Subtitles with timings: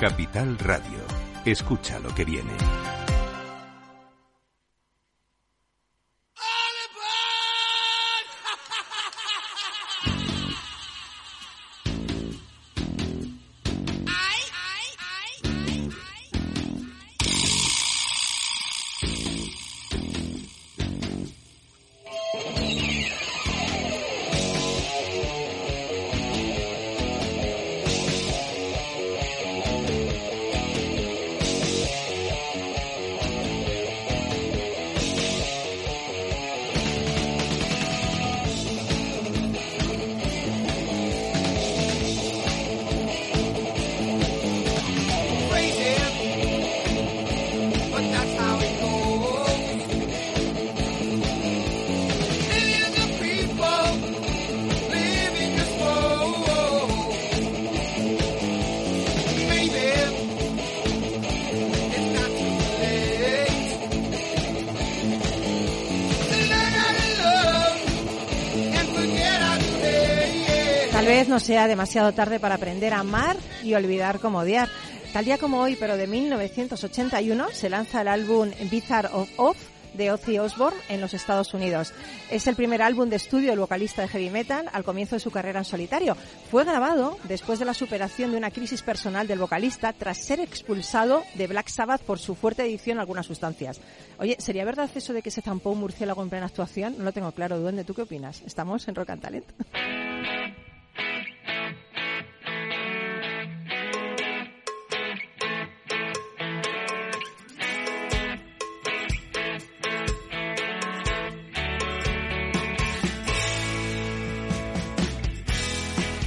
[0.00, 1.04] Capital Radio.
[1.44, 2.89] Escucha lo que viene.
[71.30, 74.68] No sea demasiado tarde para aprender a amar y olvidar cómo odiar.
[75.12, 79.56] Tal día como hoy, pero de 1981, se lanza el álbum Bizarre of Off
[79.94, 81.92] de Ozzy Osbourne en los Estados Unidos.
[82.32, 85.30] Es el primer álbum de estudio del vocalista de heavy metal al comienzo de su
[85.30, 86.16] carrera en solitario.
[86.50, 91.22] Fue grabado después de la superación de una crisis personal del vocalista tras ser expulsado
[91.34, 93.80] de Black Sabbath por su fuerte adicción a algunas sustancias.
[94.18, 96.96] Oye, ¿sería verdad eso de que se zampó un murciélago en plena actuación?
[96.98, 97.60] No lo tengo claro.
[97.60, 98.42] ¿Dónde tú qué opinas?
[98.44, 99.46] Estamos en Rock and Talent.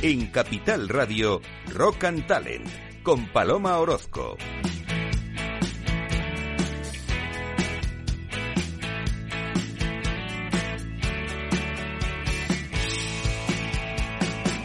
[0.03, 1.39] En Capital Radio,
[1.73, 2.67] Rock and Talent,
[3.03, 4.35] con Paloma Orozco.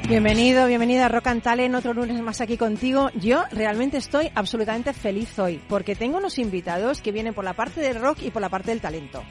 [0.09, 3.11] Bienvenido, bienvenida a Rock and Talent, otro lunes más aquí contigo.
[3.15, 7.81] Yo realmente estoy absolutamente feliz hoy porque tengo unos invitados que vienen por la parte
[7.81, 9.23] del rock y por la parte del talento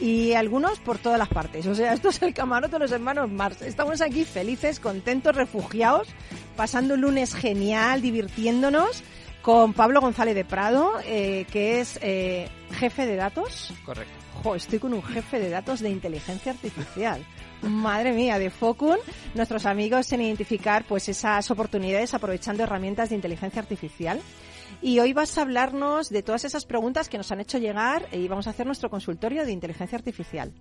[0.00, 1.66] y algunos por todas las partes.
[1.66, 3.62] O sea, esto es el camarote de los hermanos Mars.
[3.62, 6.08] Estamos aquí felices, contentos, refugiados,
[6.56, 9.02] pasando un lunes genial, divirtiéndonos
[9.42, 13.72] con Pablo González de Prado, eh, que es eh, jefe de datos.
[13.84, 14.12] Correcto.
[14.42, 17.24] Jo, estoy con un jefe de datos de inteligencia artificial.
[17.62, 18.98] Madre mía, de Focun,
[19.34, 24.20] nuestros amigos en identificar pues esas oportunidades aprovechando herramientas de inteligencia artificial.
[24.82, 28.28] Y hoy vas a hablarnos de todas esas preguntas que nos han hecho llegar y
[28.28, 30.52] vamos a hacer nuestro consultorio de inteligencia artificial.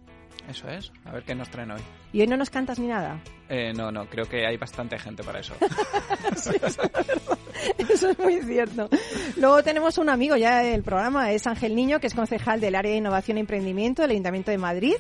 [0.50, 1.82] Eso es, a ver qué nos traen hoy.
[2.14, 3.20] ¿Y hoy no nos cantas ni nada?
[3.50, 5.56] Eh, no, no, creo que hay bastante gente para eso.
[6.36, 8.90] sí, eso, es eso es muy cierto.
[9.38, 12.92] Luego tenemos un amigo ya del programa, es Ángel Niño, que es concejal del área
[12.92, 14.96] de innovación y emprendimiento del Ayuntamiento de Madrid,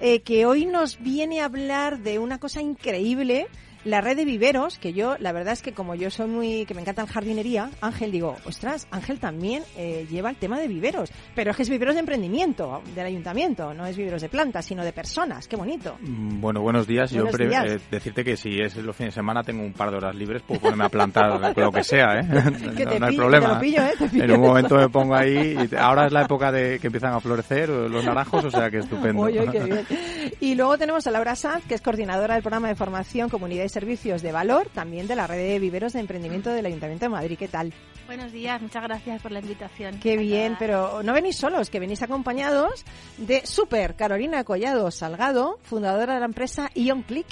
[0.00, 3.46] eh, que hoy nos viene a hablar de una cosa increíble
[3.84, 6.74] la red de viveros, que yo, la verdad es que como yo soy muy, que
[6.74, 11.12] me encanta la jardinería, Ángel, digo, ostras, Ángel también eh, lleva el tema de viveros,
[11.34, 14.84] pero es que es viveros de emprendimiento del ayuntamiento, no es viveros de plantas, sino
[14.84, 15.96] de personas, qué bonito.
[16.00, 19.62] Mm, bueno, buenos días, yo eh, decirte que si es los fines de semana tengo
[19.62, 22.22] un par de horas libres, puedo ponerme a plantar lo que sea, ¿eh?
[22.98, 23.60] no, hay problema.
[23.62, 23.94] ¿eh?
[24.12, 27.20] en un momento me pongo ahí, y ahora es la época de que empiezan a
[27.20, 29.28] florecer los naranjos, o sea que estupendo.
[30.40, 34.22] Y luego tenemos a Laura Sanz, que es coordinadora del programa de formación Comunidad servicios
[34.22, 37.38] de valor, también de la red de viveros de emprendimiento del Ayuntamiento de Madrid.
[37.38, 37.72] ¿Qué tal?
[38.08, 40.00] Buenos días, muchas gracias por la invitación.
[40.00, 42.84] Qué bien, pero no venís solos, que venís acompañados
[43.18, 47.26] de Super Carolina Collado Salgado, fundadora de la empresa Ion Click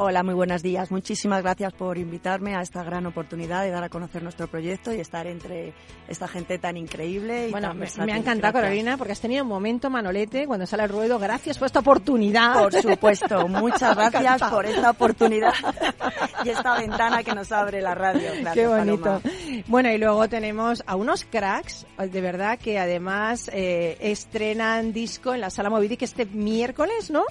[0.00, 0.92] Hola, muy buenos días.
[0.92, 5.00] Muchísimas gracias por invitarme a esta gran oportunidad de dar a conocer nuestro proyecto y
[5.00, 5.74] estar entre
[6.06, 7.48] esta gente tan increíble.
[7.48, 10.90] Y bueno, me, ha encantado, Carolina, porque has tenido un momento, Manolete, cuando sale el
[10.90, 11.18] ruedo.
[11.18, 12.62] Gracias por esta oportunidad.
[12.62, 15.52] Por supuesto, muchas gracias por esta oportunidad
[16.44, 18.30] y esta ventana que nos abre la radio.
[18.54, 19.20] Qué bonito.
[19.66, 25.40] Bueno, y luego tenemos a unos cracks, de verdad, que además eh, estrenan disco en
[25.40, 27.24] la Sala Movidic este miércoles, ¿no?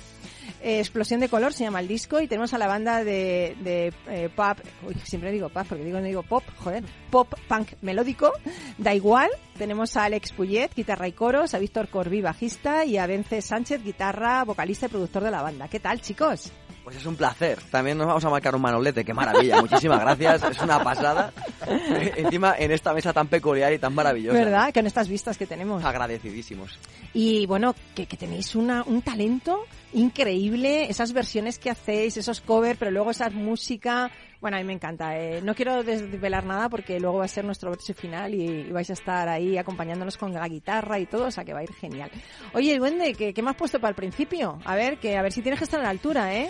[0.68, 4.30] Explosión de color se llama el disco y tenemos a la banda de, de eh,
[4.36, 8.34] pop, uy, siempre digo pop porque digo no digo pop, joder, pop punk melódico,
[8.78, 9.30] da igual.
[9.58, 13.82] Tenemos a Alex Puyet, guitarra y coros, a Víctor Corbí, bajista y a Vence Sánchez,
[13.82, 15.70] guitarra, vocalista y productor de la banda.
[15.70, 16.52] ¿Qué tal, chicos?
[16.88, 17.60] Pues es un placer.
[17.70, 19.60] También nos vamos a marcar un manolete, qué maravilla.
[19.62, 20.42] Muchísimas gracias.
[20.42, 21.34] Es una pasada.
[22.16, 24.38] Encima en esta mesa tan peculiar y tan maravillosa.
[24.38, 24.74] ¿Verdad?
[24.74, 25.84] Con estas vistas que tenemos.
[25.84, 26.80] Agradecidísimos.
[27.14, 32.90] Y bueno, que, tenéis una, un talento increíble, esas versiones que hacéis, esos covers, pero
[32.90, 34.10] luego esa música.
[34.40, 35.18] Bueno, a mí me encanta.
[35.20, 35.42] Eh.
[35.42, 38.94] No quiero desvelar nada porque luego va a ser nuestro verso final y, vais a
[38.94, 42.10] estar ahí acompañándonos con la guitarra y todo, o sea que va a ir genial.
[42.54, 44.58] Oye, Duende, ¿qué, qué me has puesto para el principio?
[44.64, 46.50] A ver, que a ver si tienes que estar a la altura, ¿eh?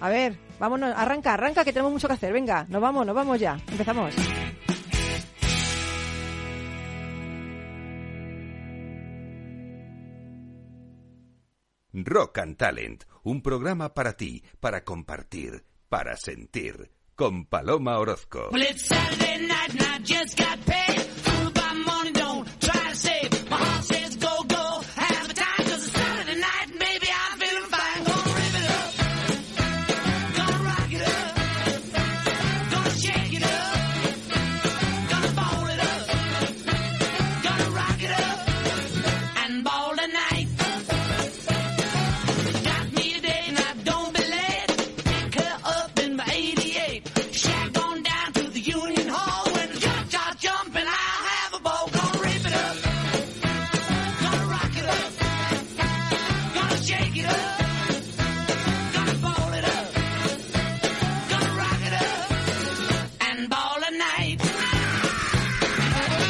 [0.00, 2.32] A ver, vámonos, arranca, arranca, que tenemos mucho que hacer.
[2.32, 3.58] Venga, nos vamos, nos vamos ya.
[3.70, 4.14] Empezamos.
[11.92, 18.48] Rock and Talent, un programa para ti, para compartir, para sentir, con Paloma Orozco.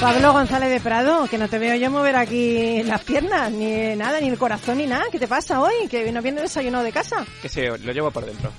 [0.01, 4.19] Pablo González de Prado, que no te veo yo mover aquí las piernas, ni nada,
[4.19, 5.05] ni el corazón, ni nada.
[5.13, 5.89] ¿Qué te pasa hoy?
[5.91, 7.27] ¿Que no viene desayunado de casa?
[7.43, 8.51] Que sí, lo llevo por dentro.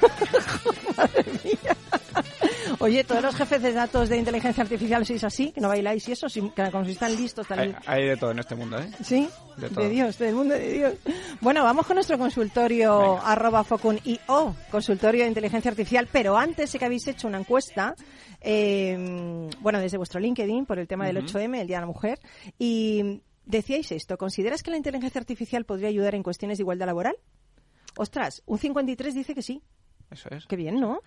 [0.96, 1.75] Madre mía.
[2.78, 6.12] Oye, todos los jefes de datos de inteligencia artificial sois así, que no bailáis y
[6.12, 7.76] eso, que como si están listos también.
[7.86, 8.88] Hay, de todo en este mundo, ¿eh?
[9.02, 10.94] Sí, de, Dios, del mundo de Dios.
[11.40, 16.78] Bueno, vamos con nuestro consultorio arroba focun o consultorio de inteligencia artificial, pero antes sé
[16.78, 17.94] que habéis hecho una encuesta
[18.40, 22.20] eh, bueno, desde vuestro LinkedIn por el tema del 8M, el Día de la Mujer,
[22.58, 27.16] y decíais esto, ¿consideras que la inteligencia artificial podría ayudar en cuestiones de igualdad laboral?
[27.96, 29.62] Ostras, un 53 dice que sí.
[30.10, 30.46] Eso es.
[30.46, 31.00] Qué bien, ¿no?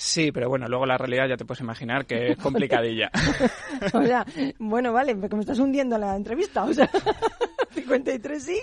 [0.00, 3.10] Sí, pero bueno, luego la realidad ya te puedes imaginar que es complicadilla.
[3.92, 4.24] o sea,
[4.60, 6.88] bueno, vale, me estás hundiendo la entrevista, o sea.
[7.74, 8.60] 53 sí,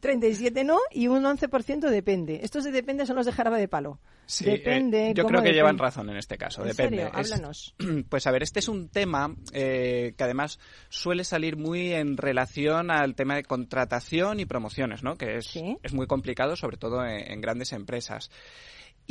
[0.00, 2.40] 37 no y un 11% depende.
[2.42, 4.00] Estos de depende son los de jarabe de palo.
[4.24, 5.10] Sí, depende.
[5.10, 6.62] Eh, yo creo que llevan razón en este caso.
[6.62, 6.96] ¿En depende.
[6.96, 7.12] Serio?
[7.12, 7.74] Háblanos.
[8.08, 12.90] pues a ver, este es un tema eh, que además suele salir muy en relación
[12.90, 15.16] al tema de contratación y promociones, ¿no?
[15.16, 18.30] Que es, es muy complicado, sobre todo en, grandes empresas.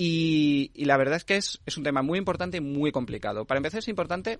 [0.01, 3.43] Y, y, la verdad es que es, es un tema muy importante y muy complicado.
[3.43, 4.39] Para empezar, es importante,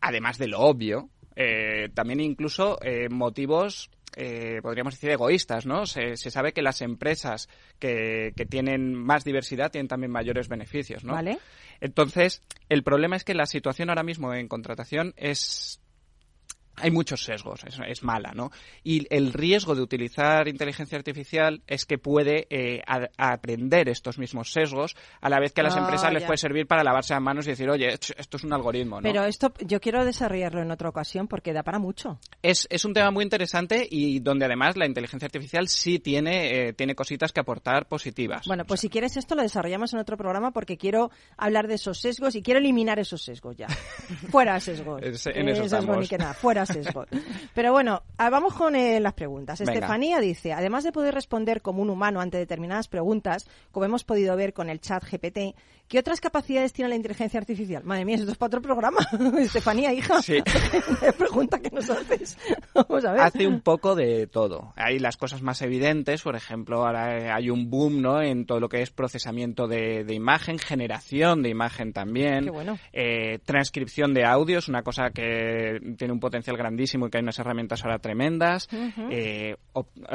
[0.00, 5.86] además de lo obvio, eh, también incluso eh, motivos eh, podríamos decir, egoístas, ¿no?
[5.86, 7.48] Se, sabe que las empresas
[7.78, 11.12] que, que, tienen más diversidad tienen también mayores beneficios, ¿no?
[11.12, 11.38] Vale.
[11.80, 15.80] Entonces, el problema es que la situación ahora mismo en contratación es
[16.76, 18.50] hay muchos sesgos, es, mala, ¿no?
[18.82, 22.82] Y el riesgo de utilizar inteligencia artificial es que puede eh,
[23.16, 26.66] aprender estos mismos sesgos a la vez que a las ah, empresas les puede servir
[26.66, 29.02] para lavarse las manos y decir, oye, esto es un algoritmo, ¿no?
[29.02, 32.18] Pero esto yo quiero desarrollarlo en otra ocasión porque da para mucho.
[32.42, 36.72] Es, es un tema muy interesante y donde además la inteligencia artificial sí tiene, eh,
[36.72, 38.46] tiene cositas que aportar positivas.
[38.46, 42.00] Bueno, pues si quieres esto lo desarrollamos en otro programa porque quiero hablar de esos
[42.00, 43.68] sesgos y quiero eliminar esos sesgos ya.
[44.30, 45.02] fuera sesgos.
[45.02, 45.98] en eso estamos.
[45.98, 46.61] Ni que nada, fuera
[47.54, 49.60] Pero bueno, ah, vamos con eh, las preguntas.
[49.60, 54.36] Estefanía dice, además de poder responder como un humano ante determinadas preguntas, como hemos podido
[54.36, 55.56] ver con el chat GPT,
[55.88, 57.84] ¿qué otras capacidades tiene la inteligencia artificial?
[57.84, 58.98] Madre mía, esto es para otro programa.
[59.38, 60.22] Estefanía, hija.
[60.22, 60.42] Sí.
[61.18, 62.38] pregunta que nos haces.
[62.74, 63.20] Vamos a ver.
[63.20, 64.72] Hace un poco de todo.
[64.76, 68.20] Hay las cosas más evidentes, por ejemplo, ahora hay un boom ¿no?
[68.22, 72.44] en todo lo que es procesamiento de, imagen, generación de imagen también.
[72.44, 72.78] Qué bueno.
[72.92, 77.38] Eh, transcripción de audios, una cosa que tiene un potencial grandísimo y que hay unas
[77.38, 78.68] herramientas ahora tremendas.
[79.10, 79.56] Eh,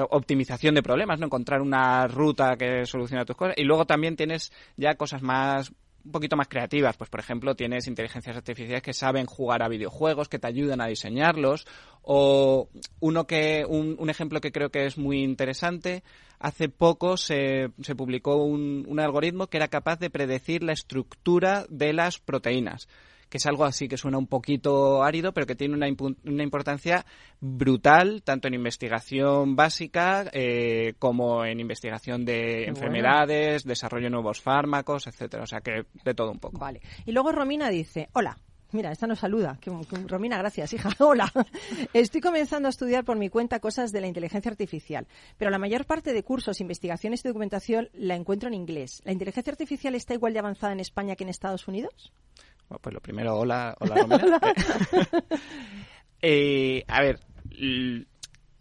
[0.09, 1.25] optimización de problemas, ¿no?
[1.25, 3.55] Encontrar una ruta que solucione tus cosas.
[3.57, 5.71] Y luego también tienes ya cosas más
[6.07, 6.97] un poquito más creativas.
[6.97, 10.87] Pues, por ejemplo, tienes inteligencias artificiales que saben jugar a videojuegos, que te ayudan a
[10.87, 11.67] diseñarlos.
[12.01, 12.69] O
[13.01, 16.03] uno que, un, ejemplo que creo que es muy interesante.
[16.39, 21.65] Hace poco se, se publicó un, un algoritmo que era capaz de predecir la estructura
[21.69, 22.87] de las proteínas
[23.29, 25.87] que es algo así que suena un poquito árido, pero que tiene una,
[26.25, 27.05] una importancia
[27.39, 35.07] brutal, tanto en investigación básica eh, como en investigación de enfermedades, desarrollo de nuevos fármacos,
[35.07, 35.43] etcétera.
[35.43, 36.57] O sea que de todo un poco.
[36.57, 36.81] Vale.
[37.05, 38.37] Y luego Romina dice, hola,
[38.73, 39.57] Mira, esta nos saluda.
[40.07, 40.89] Romina, gracias, hija.
[40.99, 41.31] Hola.
[41.93, 45.07] Estoy comenzando a estudiar por mi cuenta cosas de la inteligencia artificial,
[45.37, 49.01] pero la mayor parte de cursos, investigaciones y documentación la encuentro en inglés.
[49.05, 52.11] ¿La inteligencia artificial está igual de avanzada en España que en Estados Unidos?
[52.67, 54.05] Pues lo primero, hola, hola,
[56.21, 57.19] eh, a ver,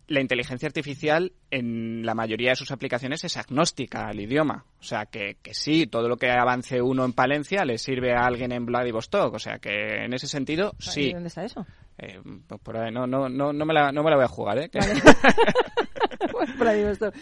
[0.09, 4.65] la inteligencia artificial en la mayoría de sus aplicaciones es agnóstica al idioma.
[4.79, 8.27] O sea, que, que sí, todo lo que avance uno en Palencia le sirve a
[8.27, 9.35] alguien en Vladivostok.
[9.35, 11.13] O sea, que en ese sentido, sí.
[11.13, 11.67] ¿Dónde está eso?
[11.99, 14.29] Eh, pues por ahí, no, no, no, no, me la, no me la voy a
[14.29, 14.71] jugar, ¿eh?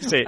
[0.01, 0.23] sí.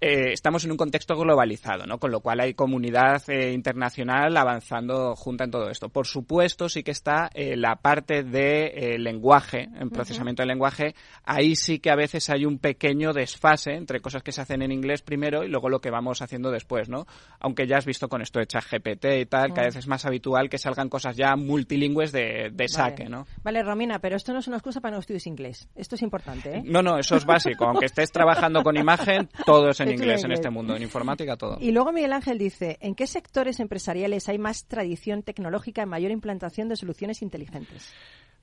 [0.00, 1.98] Eh, estamos en un contexto globalizado, ¿no?
[1.98, 5.88] Con lo cual hay comunidad eh, internacional avanzando junta en todo esto.
[5.88, 10.94] Por supuesto, sí que está eh, la parte de lenguaje, en procesamiento de lenguaje.
[11.24, 14.70] Ahí sí que a veces hay un pequeño desfase entre cosas que se hacen en
[14.70, 17.06] inglés primero y luego lo que vamos haciendo después, ¿no?
[17.40, 20.06] Aunque ya has visto con esto de ChatGPT y tal, que a veces es más
[20.06, 23.26] habitual que salgan cosas ya multilingües de, saque, ¿no?
[23.42, 25.68] Vale, Romina, pero esto no es una excusa para no estudies inglés.
[25.74, 26.62] Esto es importante, ¿eh?
[26.64, 27.64] No, no, eso es básico.
[27.64, 31.56] Aunque estés trabajando con imagen, todo es en inglés en este mundo, en informática todo.
[31.60, 36.10] Y luego Miguel Ángel dice, ¿en qué sectores empresariales hay más tradición tecnológica en mayor
[36.10, 37.92] implantación de soluciones inteligentes?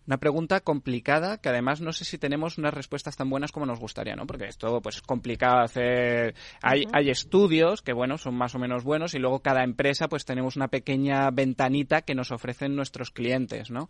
[0.07, 3.79] Una pregunta complicada que además no sé si tenemos unas respuestas tan buenas como nos
[3.79, 4.27] gustaría, ¿no?
[4.27, 6.35] Porque esto pues es complicado hacer.
[6.61, 10.25] Hay, hay estudios que bueno son más o menos buenos y luego cada empresa pues
[10.25, 13.89] tenemos una pequeña ventanita que nos ofrecen nuestros clientes, ¿no?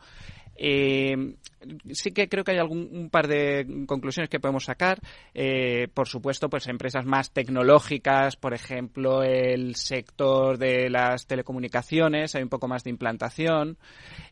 [0.57, 1.35] Eh,
[1.91, 4.99] sí que creo que hay algún un par de conclusiones que podemos sacar.
[5.33, 12.43] Eh, por supuesto, pues empresas más tecnológicas, por ejemplo, el sector de las telecomunicaciones, hay
[12.43, 13.77] un poco más de implantación.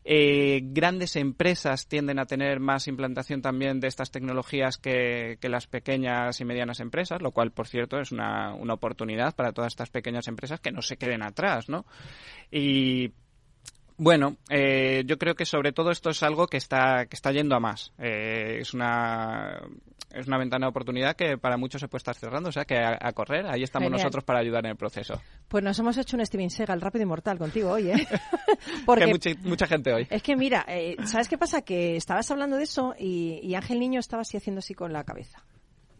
[0.04, 5.66] Eh, grandes empresas tienden a tener más implantación también de estas tecnologías que, que las
[5.66, 9.90] pequeñas y medianas empresas, lo cual, por cierto, es una, una oportunidad para todas estas
[9.90, 11.84] pequeñas empresas que no se queden atrás, ¿no?
[12.50, 13.12] Y
[13.96, 17.54] bueno, eh, yo creo que sobre todo esto es algo que está, que está yendo
[17.54, 17.92] a más.
[17.98, 19.60] Eh, es una
[20.14, 22.76] es una ventana de oportunidad que para muchos se puede estar cerrando, o sea que
[22.78, 25.20] a, correr, ahí estamos nosotros para ayudar en el proceso.
[25.48, 28.06] Pues nos hemos hecho un Steven Seagal rápido y mortal contigo hoy, ¿eh?
[28.86, 30.06] Porque mucha, mucha, gente hoy.
[30.08, 31.62] Es que mira, eh, ¿sabes qué pasa?
[31.62, 35.04] Que estabas hablando de eso y, y Ángel Niño estaba así haciendo así con la
[35.04, 35.44] cabeza.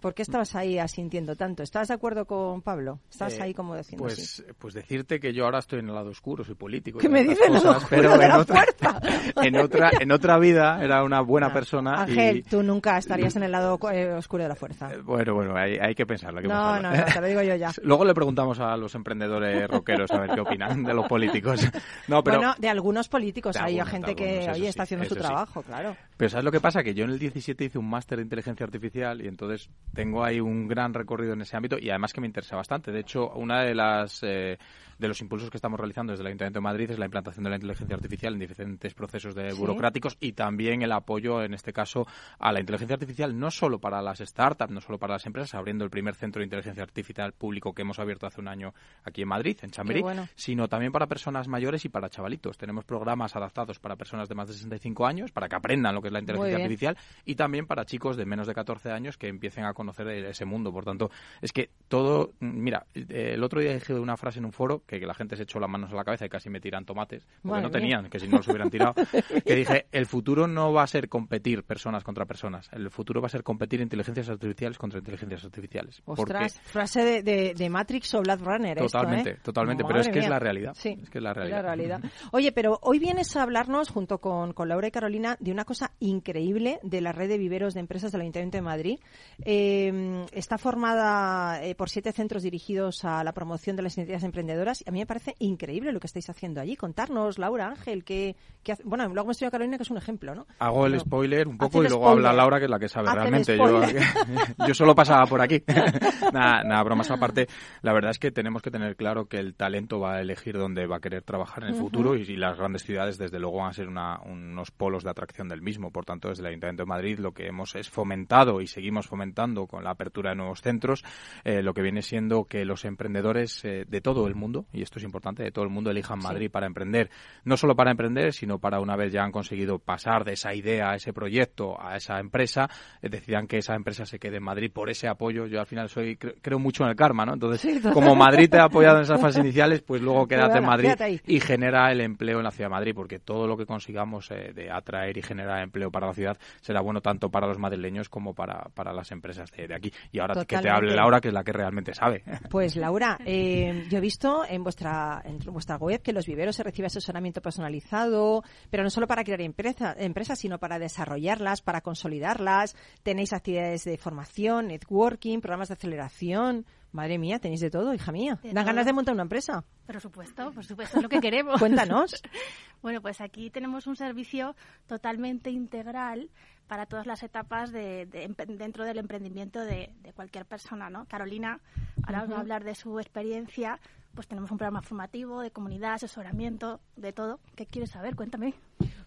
[0.04, 1.62] ¿Por qué estabas ahí asintiendo tanto?
[1.62, 3.00] ¿Estabas de acuerdo con Pablo?
[3.10, 6.10] ¿Estabas eh, ahí como diciendo pues, pues decirte que yo ahora estoy en el lado
[6.10, 6.98] oscuro, soy político.
[6.98, 7.48] ¿Qué me dices?
[7.88, 8.66] Pero en otra,
[9.42, 12.02] en otra, en otra vida era una buena persona.
[12.02, 14.92] Ángel, tú nunca estarías en el lado eh, oscuro de la fuerza.
[14.92, 16.42] Eh, bueno, bueno, hay, hay que pensarlo.
[16.42, 17.72] no, no, no, te lo digo yo ya.
[17.82, 21.66] Luego le preguntamos a los emprendedores rockeros a ver qué opinan de los políticos.
[22.06, 23.56] No, pero, bueno, de algunos políticos.
[23.56, 25.96] hay gente que, oye, está haciendo su trabajo, claro.
[26.18, 26.82] Pero ¿sabes lo que pasa?
[26.82, 30.40] Que yo en el 17 hice un máster de inteligencia artificial y entonces tengo ahí
[30.40, 32.92] un gran recorrido en ese ámbito y además que me interesa bastante.
[32.92, 34.58] De hecho, una de las eh,
[34.98, 37.50] de los impulsos que estamos realizando desde el Ayuntamiento de Madrid es la implantación de
[37.50, 42.06] la inteligencia artificial en diferentes procesos de burocráticos y también el apoyo, en este caso,
[42.38, 45.84] a la inteligencia artificial no solo para las startups, no solo para las empresas, abriendo
[45.84, 48.74] el primer centro de inteligencia artificial público que hemos abierto hace un año
[49.04, 50.02] aquí en Madrid, en Chamberí,
[50.34, 52.58] sino también para personas mayores y para chavalitos.
[52.58, 56.08] Tenemos programas adaptados para personas de más de 65 años para que aprendan lo que
[56.08, 59.64] es la inteligencia artificial y también para chicos de menos de 14 años que empiecen
[59.64, 60.72] a conocer ese mundo.
[60.72, 61.10] Por tanto,
[61.40, 65.06] es que todo, mira, el otro día dije una frase en un foro que, que
[65.06, 67.62] la gente se echó las manos a la cabeza y casi me tiran tomates, porque
[67.62, 68.94] no tenían, que si no los hubieran tirado,
[69.44, 73.26] que dije, el futuro no va a ser competir personas contra personas, el futuro va
[73.26, 76.02] a ser competir inteligencias artificiales contra inteligencias artificiales.
[76.04, 78.78] Ostras, frase de, de, Matrix o Blood Runner.
[78.78, 79.38] Totalmente, ¿eh?
[79.42, 80.74] totalmente, pero es que es la realidad.
[80.74, 82.00] Sí, es que es la realidad.
[82.32, 85.92] Oye, pero hoy vienes a hablarnos, junto con, con, Laura y Carolina, de una cosa
[86.00, 88.98] increíble de la red de viveros de empresas del Ayuntamiento de Madrid.
[89.44, 94.73] Eh, está formada eh, por siete centros dirigidos a la promoción de las iniciativas emprendedoras
[94.82, 96.76] y a mí me parece increíble lo que estáis haciendo allí.
[96.76, 98.36] Contarnos, Laura, Ángel, que,
[98.84, 100.46] bueno, luego hemos tenido a Carolina, que es un ejemplo, ¿no?
[100.58, 103.56] Hago el spoiler un poco y luego habla Laura, que es la que sabe realmente.
[103.56, 103.80] Yo,
[104.68, 105.62] yo, solo pasaba por aquí.
[106.32, 107.46] nada, nada, bromas aparte.
[107.82, 110.86] La verdad es que tenemos que tener claro que el talento va a elegir dónde
[110.86, 113.72] va a querer trabajar en el futuro y, las grandes ciudades, desde luego, van a
[113.72, 115.90] ser unos polos de atracción del mismo.
[115.90, 119.66] Por tanto, desde el Ayuntamiento de Madrid lo que hemos es fomentado y seguimos fomentando
[119.66, 121.04] con la apertura de nuevos centros,
[121.44, 124.98] eh, lo que viene siendo que los emprendedores eh, de todo el mundo, y esto
[124.98, 127.10] es importante, de todo el mundo elijan Madrid para emprender.
[127.44, 130.90] No solo para emprender, sino para una vez ya han conseguido pasar de esa idea
[130.90, 132.68] a ese proyecto, a esa empresa,
[133.02, 135.46] eh, decidan que esa empresa se quede en Madrid por ese apoyo.
[135.46, 137.34] Yo al final soy creo mucho en el karma, ¿no?
[137.34, 140.90] Entonces, como Madrid te ha apoyado en esas fases iniciales, pues luego quédate en Madrid
[141.26, 144.52] y genera el empleo en la ciudad de Madrid, porque todo lo que consigamos eh,
[144.54, 148.34] de atraer y generar empleo para la ciudad será bueno tanto para los madrileños como
[148.34, 149.92] para, para las empresas de, aquí.
[150.12, 152.22] Y ahora que te hable Laura, que es la que realmente sabe.
[152.50, 156.62] Pues Laura, eh, yo he visto en vuestra en vuestra web que los viveros se
[156.62, 162.76] recibe asesoramiento personalizado, pero no solo para crear empresa, empresas, sino para desarrollarlas, para consolidarlas.
[163.02, 166.66] Tenéis actividades de formación, networking, programas de aceleración.
[166.92, 168.38] Madre mía, tenéis de todo, hija mía.
[168.44, 169.64] ¿Dan ganas de montar una empresa?
[169.84, 171.58] Por supuesto, por supuesto, es lo que queremos.
[171.58, 172.22] Cuéntanos.
[172.82, 174.54] bueno, pues aquí tenemos un servicio
[174.86, 176.30] totalmente integral
[176.68, 181.06] para todas las etapas de, dentro del emprendimiento de, cualquier persona, ¿no?
[181.06, 181.60] Carolina,
[182.06, 183.80] ahora vamos a hablar de su experiencia,
[184.14, 187.40] pues tenemos un programa formativo, de comunidad, asesoramiento, de todo.
[187.56, 188.14] ¿Qué quieres saber?
[188.14, 188.54] Cuéntame.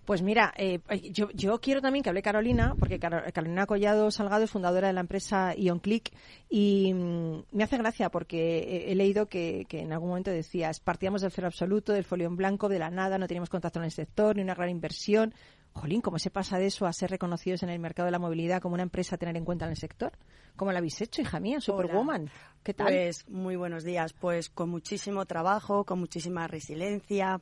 [0.05, 0.79] Pues mira, eh,
[1.11, 5.01] yo, yo, quiero también que hable Carolina, porque Carolina Collado Salgado es fundadora de la
[5.01, 6.13] empresa IonClick
[6.49, 11.21] y mm, me hace gracia porque he, leído que, que, en algún momento decías, partíamos
[11.21, 13.91] del cero absoluto, del folio en blanco, de la nada, no teníamos contacto en el
[13.91, 15.33] sector, ni una gran inversión.
[15.77, 18.61] Jolín, ¿cómo se pasa de eso a ser reconocidos en el mercado de la movilidad
[18.61, 20.11] como una empresa a tener en cuenta en el sector?
[20.55, 21.61] ¿Cómo lo habéis hecho, hija mía?
[21.61, 22.29] Superwoman.
[22.63, 22.87] ¿Qué tal?
[22.87, 24.13] Pues muy buenos días.
[24.13, 27.39] Pues con muchísimo trabajo, con muchísima resiliencia,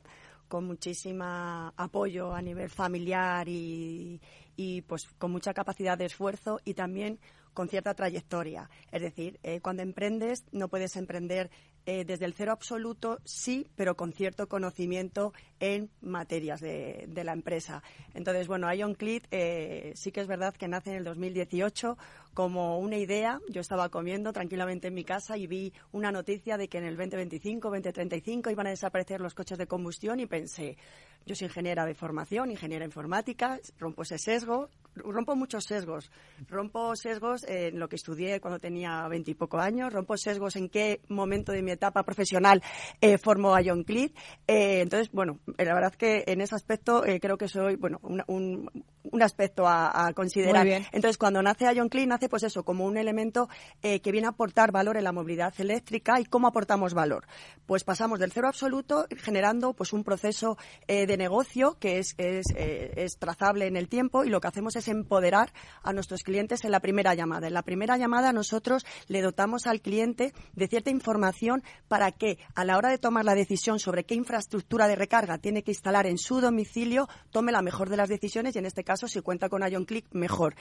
[0.48, 4.20] con muchísimo apoyo a nivel familiar y,
[4.86, 7.18] pues con mucha capacidad de esfuerzo y también
[7.54, 8.68] con cierta trayectoria.
[8.92, 11.50] Es decir, eh, cuando emprendes no puedes emprender
[11.86, 17.82] eh, desde el cero absoluto, sí, pero con cierto conocimiento en materias de, la empresa.
[18.12, 21.96] Entonces, bueno, IonClit eh, sí que es verdad que nace en el 2018
[22.34, 23.40] como una idea.
[23.48, 26.96] Yo estaba comiendo tranquilamente en mi casa y vi una noticia de que en el
[26.96, 30.76] 2025, 2035 iban a desaparecer los coches de combustión y pensé,
[31.24, 36.10] yo soy ingeniera de formación, ingeniera informática, rompo ese sesgo, rompo muchos sesgos.
[36.48, 41.52] Rompo sesgos en lo que estudié cuando tenía veintipoco años, rompo sesgos en qué momento
[41.52, 42.62] de mi etapa profesional
[43.00, 44.14] eh, formo a John Cleese.
[44.46, 48.22] Eh, entonces, bueno, la verdad que en ese aspecto eh, creo que soy, bueno, un,
[48.26, 50.66] un, aspecto a, considerar.
[50.66, 53.48] Entonces, cuando nace a John Cleese, nace pues eso, como un elemento
[53.80, 57.26] que viene a aportar valor en la movilidad eléctrica y cómo aportamos valor.
[57.66, 63.18] Pues pasamos del cero absoluto generando pues un proceso de negocio que es, eh, es,
[63.18, 65.52] trazable en el tiempo y lo que hacemos es empoderar
[65.82, 67.46] a nuestros clientes en la primera llamada.
[67.46, 72.64] En la primera llamada nosotros le dotamos al cliente de cierta información para que a
[72.64, 76.18] la hora de tomar la decisión sobre qué infraestructura de recarga tiene que instalar en
[76.18, 79.66] su domicilio, tome la mejor de las decisiones y en este caso si cuenta con
[79.68, 80.54] Ion Click, mejor.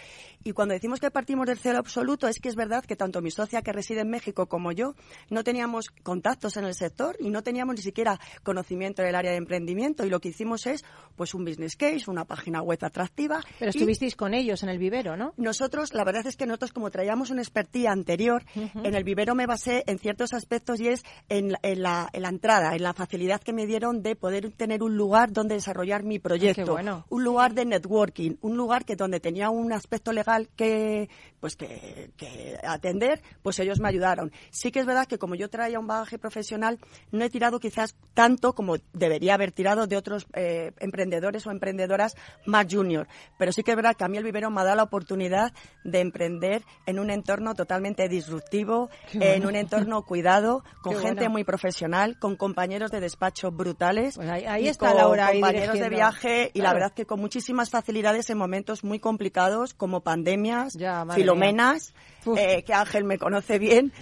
[0.43, 3.31] Y cuando decimos que partimos del cero absoluto es que es verdad que tanto mi
[3.31, 4.95] socia que reside en México como yo
[5.29, 9.31] no teníamos contactos en el sector y no teníamos ni siquiera conocimiento en el área
[9.31, 10.83] de emprendimiento y lo que hicimos es
[11.15, 13.41] pues un business case, una página web atractiva.
[13.59, 15.33] Pero estuvisteis con ellos en el vivero, ¿no?
[15.37, 19.45] Nosotros, la verdad es que nosotros como traíamos una expertía anterior, en el vivero me
[19.45, 24.01] basé en ciertos aspectos y es en, la, entrada, en la facilidad que me dieron
[24.01, 26.77] de poder tener un lugar donde desarrollar mi proyecto.
[27.09, 32.11] Un lugar de networking, un lugar que donde tenía un aspecto legal que pues que,
[32.17, 34.31] que atender, pues ellos me ayudaron.
[34.49, 36.79] Sí que es verdad que como yo traía un bagaje profesional,
[37.11, 42.15] no he tirado quizás tanto como debería haber tirado de otros eh, emprendedores o emprendedoras
[42.45, 43.07] más junior.
[43.37, 45.53] Pero sí que es verdad que a mí el vivero me ha dado la oportunidad
[45.83, 52.17] de emprender en un entorno totalmente disruptivo, en un entorno cuidado, con gente muy profesional,
[52.19, 54.15] con compañeros de despacho brutales.
[54.15, 55.31] Pues ahí, está con Laura.
[55.31, 60.01] Compañeros de viaje y la verdad que con muchísimas facilidades en momentos muy complicados como
[60.01, 60.77] pandemias,
[61.13, 61.93] filomenas.
[62.37, 63.93] Eh, que Ángel me conoce bien.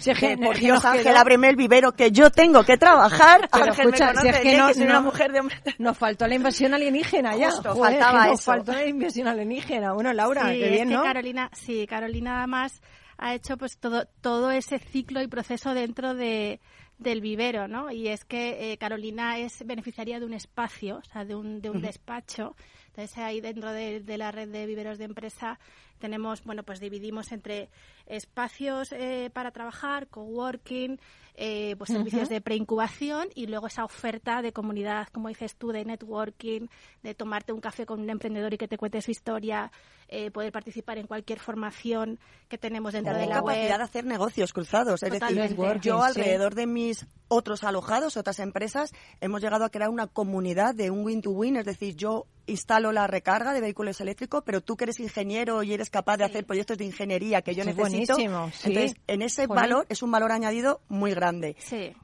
[0.42, 3.48] por Dios, Ángel, ábreme el vivero que yo tengo que trabajar.
[3.52, 5.42] Ángel me conoce es que no, soy una mujer de...
[5.78, 7.50] Nos faltó la invasión alienígena ya.
[7.50, 9.93] Justo, faltaba nos faltó la invasión alienígena.
[9.94, 11.02] Bueno, Laura, qué bien, ¿no?
[11.02, 12.82] Carolina, sí, Carolina además
[13.16, 16.60] ha hecho pues todo, todo ese ciclo y proceso dentro de,
[16.98, 17.90] del vivero, ¿no?
[17.90, 21.70] Y es que eh, Carolina es beneficiaria de un espacio, o sea, de un, de
[21.70, 22.56] un despacho.
[22.96, 25.58] Entonces ahí dentro de, de, la red de viveros de empresa
[25.98, 27.70] tenemos, bueno, pues dividimos entre
[28.06, 31.00] espacios eh, para trabajar, coworking,
[31.34, 35.84] eh, pues servicios de preincubación y luego esa oferta de comunidad, como dices tú, de
[35.84, 36.68] networking,
[37.02, 39.72] de tomarte un café con un emprendedor y que te cuente su historia,
[40.08, 44.52] eh, poder participar en cualquier formación que tenemos dentro de la capacidad de hacer negocios
[44.52, 45.02] cruzados.
[45.02, 50.06] Es decir, yo alrededor de mis otros alojados, otras empresas, hemos llegado a crear una
[50.06, 54.76] comunidad de un win-to-win, es decir, yo instalo la recarga de vehículos eléctricos, pero tú
[54.76, 58.94] que eres ingeniero y eres capaz de hacer proyectos de ingeniería que yo necesito, entonces
[59.06, 61.56] en ese valor es un valor añadido muy grande.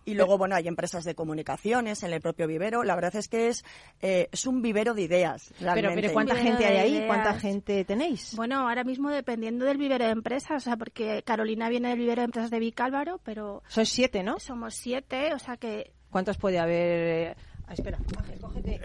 [0.05, 2.83] Y luego, bueno, hay empresas de comunicaciones en el propio vivero.
[2.85, 3.64] La verdad es que es,
[4.03, 5.53] eh, es un vivero de ideas.
[5.59, 7.07] Pero, pero ¿cuánta gente hay ahí?
[7.07, 8.35] ¿Cuánta gente tenéis?
[8.37, 12.22] Bueno, ahora mismo dependiendo del vivero de empresas, o sea, porque Carolina viene del vivero
[12.22, 13.62] de empresas de Vicálvaro, pero...
[13.68, 14.38] Sois siete, ¿no?
[14.38, 15.92] Somos siete, o sea que...
[16.11, 17.37] ¿Cuántos puede haber?
[17.70, 17.98] Ah, espera,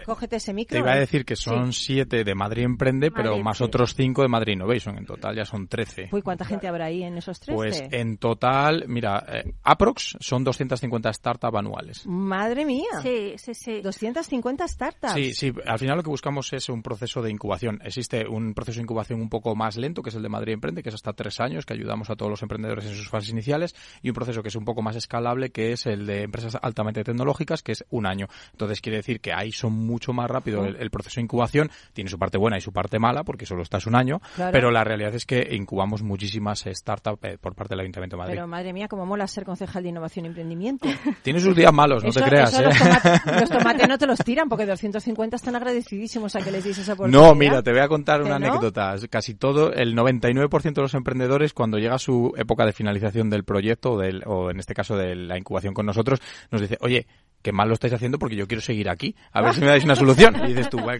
[0.04, 0.76] cógete, ese micro.
[0.76, 4.28] Te iba a decir que son siete de Madrid Emprende, pero más otros cinco de
[4.28, 4.96] Madrid Innovation.
[4.96, 6.08] En total ya son trece.
[6.12, 7.56] Uy, ¿cuánta gente habrá ahí en esos trece?
[7.56, 12.06] Pues en total, mira, eh, aprox son 250 startups anuales.
[12.06, 13.00] Madre mía.
[13.02, 13.80] Sí, sí, sí.
[13.80, 15.14] 250 startups.
[15.14, 15.52] Sí, sí.
[15.66, 17.80] Al final lo que buscamos es un proceso de incubación.
[17.82, 20.84] Existe un proceso de incubación un poco más lento, que es el de Madrid Emprende,
[20.84, 23.74] que es hasta tres años, que ayudamos a todos los emprendedores en sus fases iniciales,
[24.00, 27.02] y un proceso que es un poco más escalable, que es el de empresas altamente
[27.02, 28.28] tecnológicas, que es un año.
[28.52, 31.70] Entonces quiere decir que hay son mucho más rápido el, proceso de incubación.
[31.92, 34.20] Tiene su parte buena y su parte mala, porque solo estás un año,
[34.52, 38.34] pero la realidad es que incubamos muchísimas startups eh, por parte del Ayuntamiento de Madrid.
[38.34, 40.88] Pero madre mía, cómo mola ser concejal de innovación y emprendimiento.
[41.22, 42.58] Tiene sus días malos, no te creas.
[42.58, 42.64] ¿eh?
[43.40, 46.94] Los, tomates, no te los tiran, porque 250 están agradecidísimos a que les dices esa
[46.94, 47.28] oportunidad.
[47.28, 48.94] No, mira, te voy a contar una anécdota.
[49.10, 53.98] Casi todo, el 99% de los emprendedores, cuando llega su época de finalización del proyecto,
[53.98, 57.06] del, o en este caso de la incubación con nosotros, nos dice, oye,
[57.46, 59.14] qué mal lo estáis haciendo porque yo quiero seguir aquí.
[59.30, 60.34] A ver si me dais una solución.
[60.42, 60.98] Y dices tú, güey.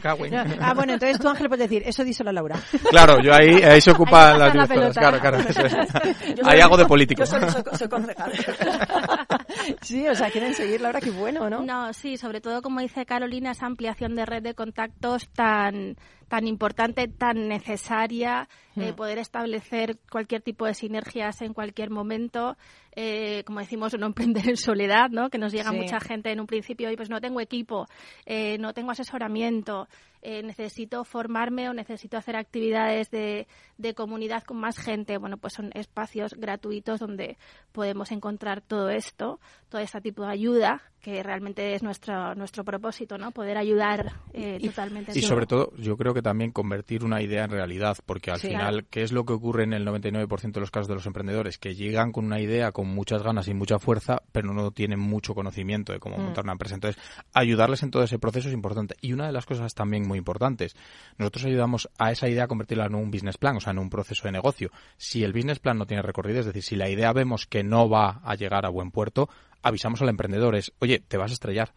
[0.61, 2.57] Ah, bueno, entonces tú, Ángel, puedes decir, eso díselo a Laura.
[2.89, 4.97] Claro, yo ahí, ahí se ocupan las directoras.
[4.97, 5.39] Claro, claro.
[6.45, 7.25] Ahí hago de político.
[7.25, 7.41] Yo soy,
[7.77, 8.31] soy, concejal.
[9.81, 11.63] sí, o sea, quieren seguir, Laura, qué bueno, ¿no?
[11.63, 15.97] No, sí, sobre todo, como dice Carolina, esa ampliación de red de contactos tan
[16.29, 18.97] tan importante, tan necesaria, eh, hmm.
[18.97, 22.57] poder establecer cualquier tipo de sinergias en cualquier momento.
[22.99, 25.29] Eh, como decimos, no emprender en soledad, ¿no?
[25.31, 27.87] Que nos llega mucha gente en un principio y pues no tengo equipo,
[28.25, 29.87] eh, no tengo asesoramiento,
[30.43, 33.47] necesito formarme o necesito hacer actividades de,
[33.79, 35.19] de, comunidad con más gente.
[35.19, 37.39] Bueno, pues son espacios gratuitos donde
[37.73, 43.17] podemos encontrar todo esto, todo este tipo de ayuda que realmente es nuestro nuestro propósito,
[43.17, 43.31] ¿no?
[43.31, 44.13] Poder ayudar
[44.61, 45.17] totalmente.
[45.17, 48.87] Y sobre todo, yo creo que también convertir una idea en realidad, porque al final,
[48.91, 51.59] ¿qué es lo que ocurre en el 99% de los casos de los emprendedores?
[51.59, 55.33] Que llegan con una idea con muchas ganas y mucha fuerza, pero no tienen mucho
[55.35, 56.23] conocimiento de cómo mm.
[56.23, 56.75] montar una empresa.
[56.75, 57.01] Entonces,
[57.33, 58.97] ayudarles en todo ese proceso es importante.
[59.01, 60.77] Y una de las cosas también muy importantes,
[61.19, 63.91] nosotros ayudamos a esa idea a convertirla en un business plan, o sea, en un
[63.91, 64.71] proceso de negocio.
[64.97, 67.89] Si el business plan no tiene recorrido, es decir, si la idea vemos que no
[67.89, 69.29] va a llegar a buen puerto,
[69.63, 71.73] avisamos al emprendedor, es, oye, te vas a estrellar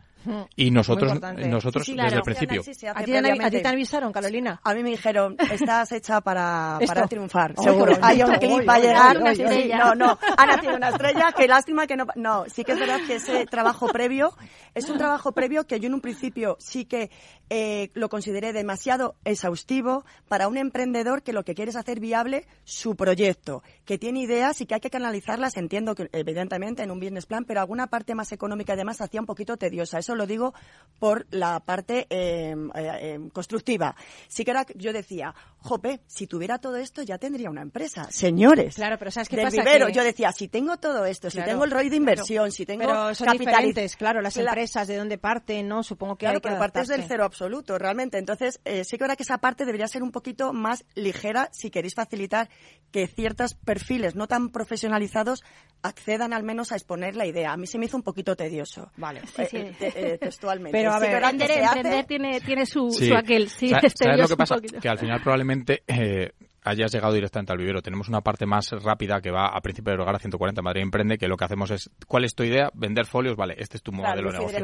[0.56, 2.62] y nosotros, nosotros desde el principio.
[2.94, 4.60] ¿A ti, te avisaron, Carolina?
[4.64, 7.98] A mí me dijeron, estás hecha para, para triunfar, seguro.
[8.02, 9.20] Hay un clip va a llegar.
[9.20, 12.06] no, no, ha nacido una estrella, qué lástima que no...
[12.16, 14.34] No, sí que es verdad que ese trabajo previo
[14.76, 17.10] es un trabajo previo que yo en un principio sí que
[17.50, 22.46] eh, lo consideré demasiado exhaustivo para un emprendedor que lo que quiere es hacer viable
[22.64, 27.00] su proyecto, que tiene ideas y que hay que canalizarlas, entiendo que evidentemente en un
[27.00, 30.00] business plan, pero alguna parte más económica además hacía un poquito tediosa.
[30.00, 30.54] Eso lo digo
[31.00, 33.96] por la parte eh, eh, constructiva.
[34.28, 38.08] Sí que era, yo decía, jope, si tuviera todo esto ya tendría una empresa.
[38.12, 38.76] Señores.
[38.76, 39.64] Claro, pero ¿sabes qué del pasa?
[39.64, 42.86] Vivero, yo decía, si tengo todo esto, si tengo el rol de inversión, si tengo
[42.86, 45.84] pero son diferentes, claro, las empresas, de dónde parten, ¿no?
[45.84, 48.18] Supongo que claro, hay que pero partes del cero absoluto, realmente.
[48.18, 51.72] Entonces, eh, sí que ahora que esa parte debería ser un poquito más ligera si
[51.72, 52.50] queréis facilitar
[52.92, 55.44] que ciertos perfiles no tan profesionalizados
[55.82, 57.54] accedan al menos a exponer la idea.
[57.54, 58.92] A mí se me hizo un poquito tedioso.
[58.98, 59.22] Vale.
[59.28, 59.58] Sí, sí.
[59.58, 60.78] Eh, eh, textualmente.
[60.78, 63.50] Pero a ver, emprender, tiene, tiene su, su aquel.
[63.50, 64.56] Sí, ¿Sabes lo que pasa?
[64.82, 66.32] Que al final probablemente eh,
[66.64, 67.82] hayas llegado directamente al vivero.
[67.82, 71.18] Tenemos una parte más rápida que va a principio de hogar a 140 Madrid Emprende,
[71.18, 72.70] que lo que hacemos es, ¿cuál es tu idea?
[72.74, 74.58] Vender folios, vale, este es tu modelo de negocio.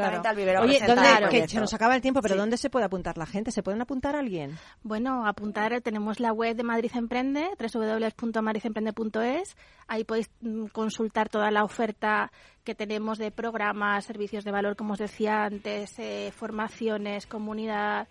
[0.61, 3.51] Oye, ¿dónde, que se nos acaba el tiempo, pero ¿dónde se puede apuntar la gente?
[3.51, 4.57] ¿Se pueden apuntar a alguien?
[4.83, 9.55] Bueno, apuntar, tenemos la web de Madrid Emprende, www.madridemprende.es.
[9.87, 12.31] Ahí podéis mm, consultar toda la oferta
[12.63, 18.07] que tenemos de programas, servicios de valor, como os decía antes, eh, formaciones, comunidad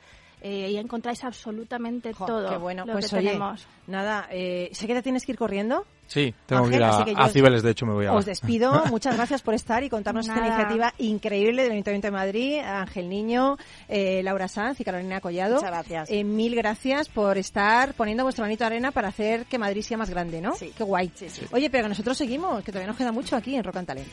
[0.46, 2.84] eh, y encontráis absolutamente todo qué bueno.
[2.84, 3.66] lo pues que tenemos.
[3.86, 5.86] Nada, eh, sé que te tienes que ir corriendo.
[6.06, 8.12] Sí, tengo que ir a, Cibeles, de hecho me voy a...
[8.12, 12.58] Os despido, muchas gracias por estar y contarnos esta iniciativa increíble del Ayuntamiento de Madrid,
[12.58, 13.56] Ángel Niño,
[13.88, 15.54] eh, Laura Sanz y Carolina Collado.
[15.54, 16.10] Muchas gracias.
[16.10, 19.96] Eh, mil gracias por estar poniendo vuestro granito de arena para hacer que Madrid sea
[19.96, 20.54] más grande, ¿no?
[20.56, 20.74] Sí.
[20.76, 21.10] Qué guay.
[21.14, 21.46] Sí, sí.
[21.52, 24.08] Oye, pero que nosotros seguimos, que todavía nos queda mucho aquí en Rock and Talent.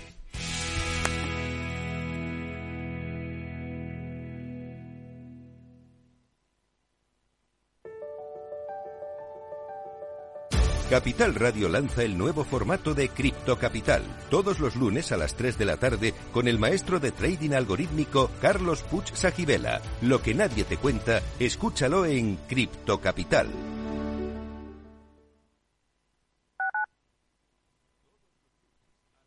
[10.92, 15.58] Capital Radio lanza el nuevo formato de Cripto Capital, todos los lunes a las 3
[15.58, 19.82] de la tarde con el maestro de trading algorítmico Carlos Puch Sajibela.
[20.02, 23.48] Lo que nadie te cuenta, escúchalo en Cripto Capital.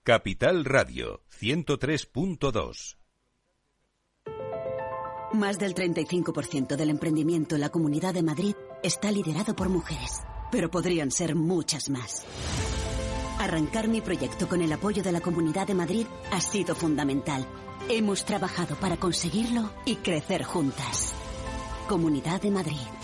[0.02, 2.96] Capital Radio 103.2
[5.32, 10.20] Más del 35% del emprendimiento en la Comunidad de Madrid está liderado por mujeres
[10.54, 12.24] pero podrían ser muchas más.
[13.40, 17.44] Arrancar mi proyecto con el apoyo de la Comunidad de Madrid ha sido fundamental.
[17.88, 21.12] Hemos trabajado para conseguirlo y crecer juntas.
[21.88, 23.03] Comunidad de Madrid.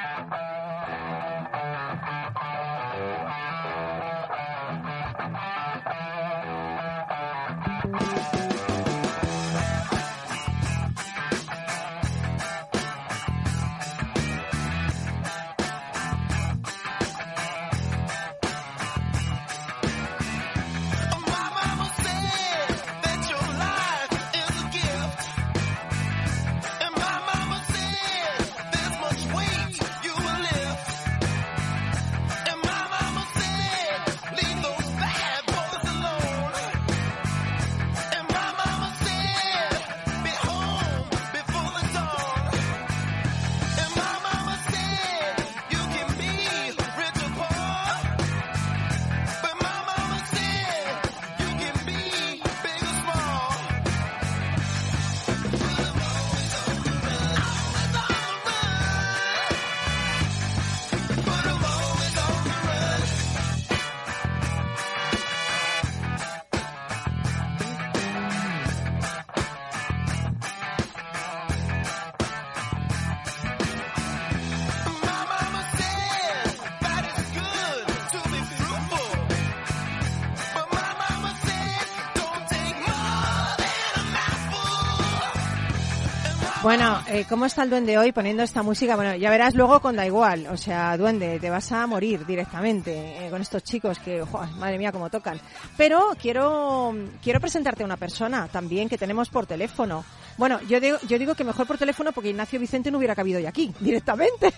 [86.71, 88.95] Bueno, eh, ¿cómo está el duende hoy poniendo esta música?
[88.95, 90.47] Bueno, ya verás luego con Da Igual.
[90.47, 94.23] O sea, duende, te vas a morir directamente eh, con estos chicos que,
[94.57, 95.37] madre mía, cómo tocan.
[95.75, 100.05] Pero quiero, quiero presentarte a una persona también que tenemos por teléfono.
[100.37, 103.39] Bueno, yo digo, yo digo que mejor por teléfono porque Ignacio Vicente no hubiera cabido
[103.39, 104.53] hoy aquí, directamente.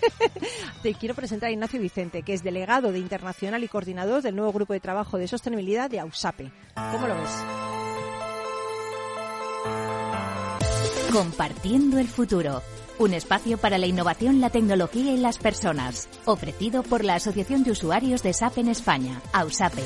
[0.84, 4.52] te quiero presentar a Ignacio Vicente, que es delegado de Internacional y coordinador del nuevo
[4.52, 6.52] grupo de trabajo de sostenibilidad de AUSAPE.
[6.92, 7.93] ¿Cómo lo ves?
[11.14, 12.60] Compartiendo el futuro.
[12.98, 16.08] Un espacio para la innovación, la tecnología y las personas.
[16.24, 19.84] Ofrecido por la Asociación de Usuarios de SAP en España, AUSAPE.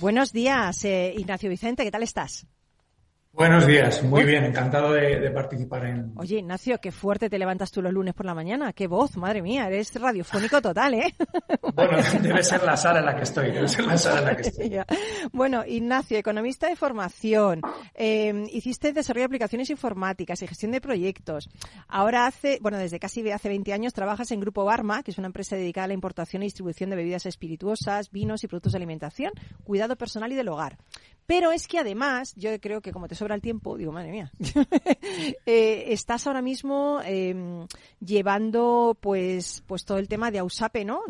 [0.00, 2.44] Buenos días, eh, Ignacio Vicente, ¿qué tal estás?
[3.34, 6.12] Buenos días, muy bien, encantado de, participar en.
[6.16, 9.40] Oye, Ignacio, qué fuerte te levantas tú los lunes por la mañana, qué voz, madre
[9.40, 11.14] mía, eres radiofónico total, ¿eh?
[11.74, 14.36] Bueno, debe ser la sala en la que estoy, debe ser la sala en la
[14.36, 14.70] que estoy.
[15.32, 17.62] bueno, Ignacio, economista de formación,
[17.94, 21.48] eh, hiciste desarrollo de aplicaciones informáticas y gestión de proyectos.
[21.88, 25.28] Ahora hace, bueno, desde casi hace 20 años trabajas en Grupo Barma, que es una
[25.28, 29.32] empresa dedicada a la importación y distribución de bebidas espirituosas, vinos y productos de alimentación,
[29.64, 30.76] cuidado personal y del hogar.
[31.26, 34.32] Pero es que además, yo creo que como te sobra el tiempo, digo, madre mía,
[35.46, 37.68] eh, estás ahora mismo em,
[38.00, 41.02] llevando pues, pues todo el tema de AUSAPE, ¿no?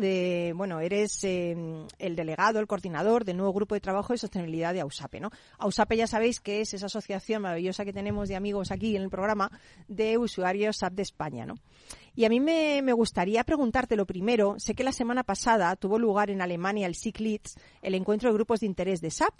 [0.55, 4.81] Bueno, eres em, el delegado, el coordinador del nuevo grupo de trabajo de sostenibilidad de
[4.81, 5.31] AUSAPE, ¿no?
[5.57, 9.09] AUSAPE ya sabéis que es esa asociación maravillosa que tenemos de amigos aquí en el
[9.09, 9.49] programa
[9.87, 11.55] de usuarios SAP de España, ¿no?
[12.15, 14.59] Y a mí me, me, gustaría preguntarte lo primero.
[14.59, 18.59] Sé que la semana pasada tuvo lugar en Alemania el SICLITS, el encuentro de grupos
[18.59, 19.33] de interés de SAP.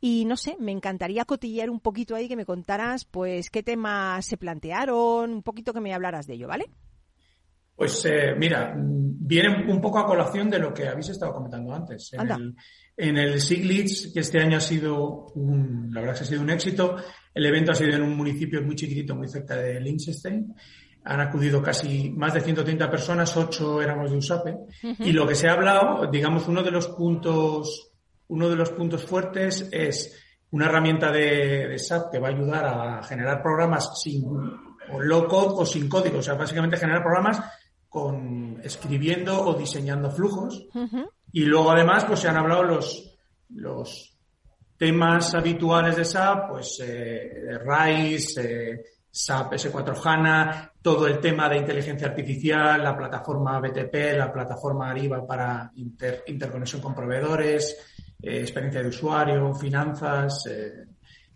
[0.00, 4.26] Y no sé, me encantaría cotillear un poquito ahí que me contaras, pues, qué temas
[4.26, 6.66] se plantearon, un poquito que me hablaras de ello, ¿vale?
[7.76, 12.12] Pues eh, mira, viene un poco a colación de lo que habéis estado comentando antes.
[12.12, 12.54] En el,
[12.96, 16.50] en el Siglitz, que este año ha sido un, la verdad que ha sido un
[16.50, 16.96] éxito,
[17.34, 20.54] el evento ha sido en un municipio muy chiquitito, muy cerca de Liechtenstein.
[21.06, 24.56] Han acudido casi más de 130 personas, ocho éramos de USAPE.
[25.00, 27.93] Y lo que se ha hablado, digamos, uno de los puntos
[28.28, 33.02] uno de los puntos fuertes es una herramienta de, SAP que va a ayudar a
[33.02, 37.40] generar programas sin o low code o sin código, o sea, básicamente generar programas
[37.88, 40.66] con escribiendo o diseñando flujos.
[41.32, 44.16] Y luego además, pues se han hablado los, los
[44.76, 51.58] temas habituales de SAP, pues eh, RISE, eh, SAP S4 HANA, todo el tema de
[51.58, 55.70] inteligencia artificial, la plataforma BTP, la plataforma Ariba para
[56.26, 57.76] interconexión con proveedores,
[58.24, 60.84] eh, experiencia de usuario, finanzas eh,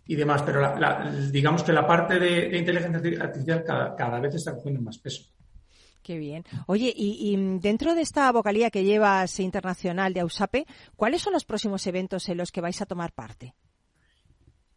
[0.05, 0.41] y demás.
[0.43, 0.73] Pero
[1.31, 5.23] digamos que la parte de, inteligencia artificial cada, vez está cogiendo más peso.
[6.01, 6.43] Qué bien.
[6.67, 11.45] Oye, y, y, dentro de esta vocalía que llevas internacional de AUSAPE, ¿cuáles son los
[11.45, 13.53] próximos eventos en los que vais a tomar parte?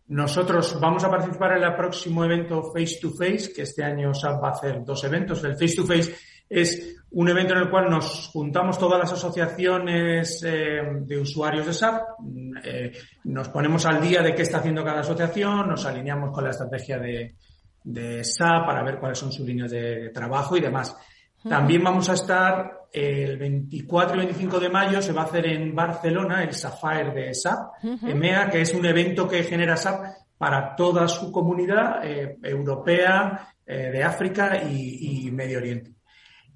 [0.08, 4.42] Nosotros vamos a participar en el próximo evento Face to Face, que este año SAP
[4.42, 5.42] va a hacer dos eventos.
[5.42, 6.14] El Face to Face
[6.52, 11.72] es un evento en el cual nos juntamos todas las asociaciones eh, de usuarios de
[11.72, 12.02] SAP,
[12.64, 12.92] eh,
[13.24, 16.98] nos ponemos al día de qué está haciendo cada asociación, nos alineamos con la estrategia
[16.98, 17.34] de,
[17.84, 20.94] de SAP para ver cuáles son sus líneas de trabajo y demás.
[21.46, 25.74] También vamos a estar el 24 y 25 de mayo, se va a hacer en
[25.74, 30.04] Barcelona el Sapphire de SAP, EMEA, que es un evento que genera SAP
[30.38, 35.94] para toda su comunidad eh, europea, de África y, Medio Oriente.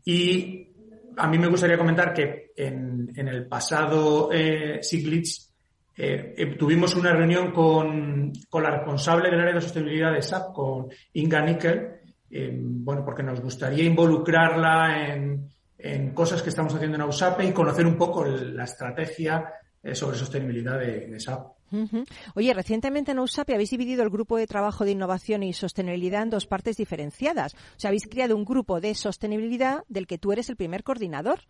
[0.07, 0.69] Y
[1.17, 5.53] a mí me gustaría comentar que en, el pasado eh, Siglitz
[5.97, 10.87] eh, tuvimos una reunión con, con, la responsable del área de sostenibilidad de SAP, con
[11.15, 11.89] Inga Nickel,
[12.31, 15.51] bueno, porque nos gustaría involucrarla en,
[16.15, 20.79] cosas que estamos haciendo en AUSAPE y conocer un poco la estrategia eh, sobre sostenibilidad
[20.79, 21.53] de, SAP.
[22.35, 26.31] Oye, recientemente en AUSAPE habéis dividido el grupo de trabajo de innovación y sostenibilidad en
[26.31, 27.55] dos partes diferenciadas.
[27.55, 31.41] O sea, habéis creado un grupo de sostenibilidad del que tú eres el primer coordinador.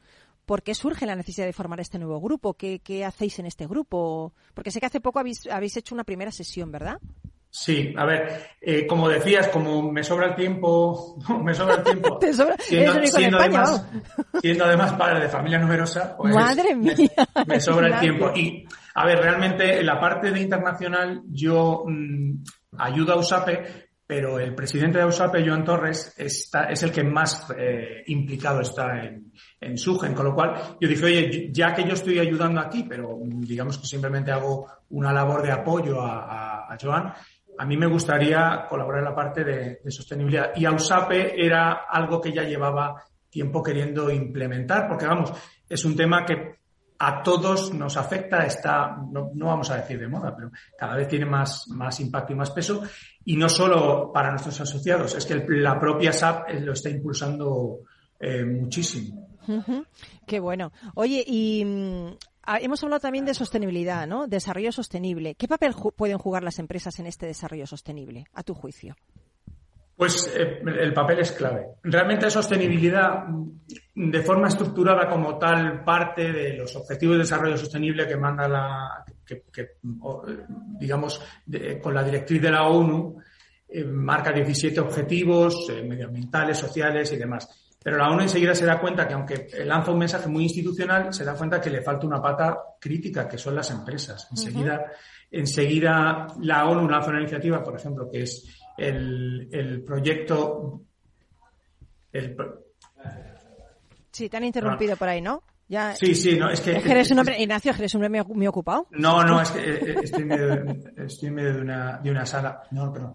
[0.47, 2.55] ¿Por qué surge la necesidad de formar este nuevo grupo?
[2.55, 4.33] ¿Qué, hacéis en este grupo?
[4.55, 7.01] Porque sé que hace poco habéis, habéis hecho una primera sesión, ¿verdad?
[7.59, 12.19] Sí, a ver, eh, como decías, como me sobra el tiempo, me sobra el tiempo.
[12.21, 12.55] ¿Te sobra?
[12.59, 13.87] Siendo, además,
[14.43, 16.95] siendo además padre de familia numerosa, pues Madre mía.
[17.47, 18.31] Me, sobra el tiempo.
[18.37, 22.45] Y, a ver, realmente la parte de internacional yo mm,
[22.77, 27.47] ayudo a USAPE, pero el presidente de USAPE, Joan Torres, está, es el que más
[27.57, 31.95] eh, implicado está en, en Sugen, con lo cual yo dije, oye, ya que yo
[31.95, 36.77] estoy ayudando aquí, pero digamos que simplemente hago una labor de apoyo a, a, a
[36.79, 37.15] Joan,
[37.59, 40.53] a mí me gustaría colaborar en la parte de, sostenibilidad.
[40.57, 45.33] Y AUSAPE era algo que ya llevaba tiempo queriendo implementar, porque vamos,
[45.69, 46.57] es un tema que
[46.99, 51.27] a todos nos afecta, está, no, vamos a decir de moda, pero cada vez tiene
[51.27, 52.83] más, más impacto y más peso.
[53.25, 57.81] Y no solo para nuestros asociados, es que la propia SAP lo está impulsando
[58.19, 59.29] eh, muchísimo.
[60.27, 60.73] Qué bueno.
[60.95, 62.17] Oye, y mm,
[62.61, 64.27] hemos hablado también de sostenibilidad, ¿no?
[64.27, 65.35] Desarrollo sostenible.
[65.35, 68.97] ¿Qué papel pueden jugar las empresas en este desarrollo sostenible, a tu juicio?
[69.97, 71.69] Pues eh, el papel es clave.
[71.83, 78.07] Realmente sostenibilidad, mm, de forma estructurada como tal, parte de los objetivos de desarrollo sostenible
[78.07, 79.05] que manda la,
[80.79, 81.23] digamos,
[81.83, 83.17] con la directriz de la ONU,
[83.69, 87.66] eh, marca 17 objetivos eh, medioambientales, sociales y demás.
[87.87, 91.25] Pero la ONU enseguida se da cuenta que aunque lanza un mensaje muy institucional, se
[91.25, 94.27] da cuenta que le falta una pata crítica, que son las empresas.
[94.33, 94.91] Enseguida,
[95.31, 100.81] enseguida la ONU lanza una iniciativa, por ejemplo, que es el, el proyecto...
[102.11, 102.37] El,
[104.11, 105.45] sí, te han interrumpido por ahí, ¿no?
[105.97, 106.77] Sí, sí, no, es que...
[106.77, 108.87] eres un hombre, Ignacio, eres un hombre muy, ocupado.
[108.93, 110.65] No, no, es que eh, eh, estoy en medio,
[110.97, 112.63] estoy en medio de, una, de una sala.
[112.71, 113.15] No, perdón.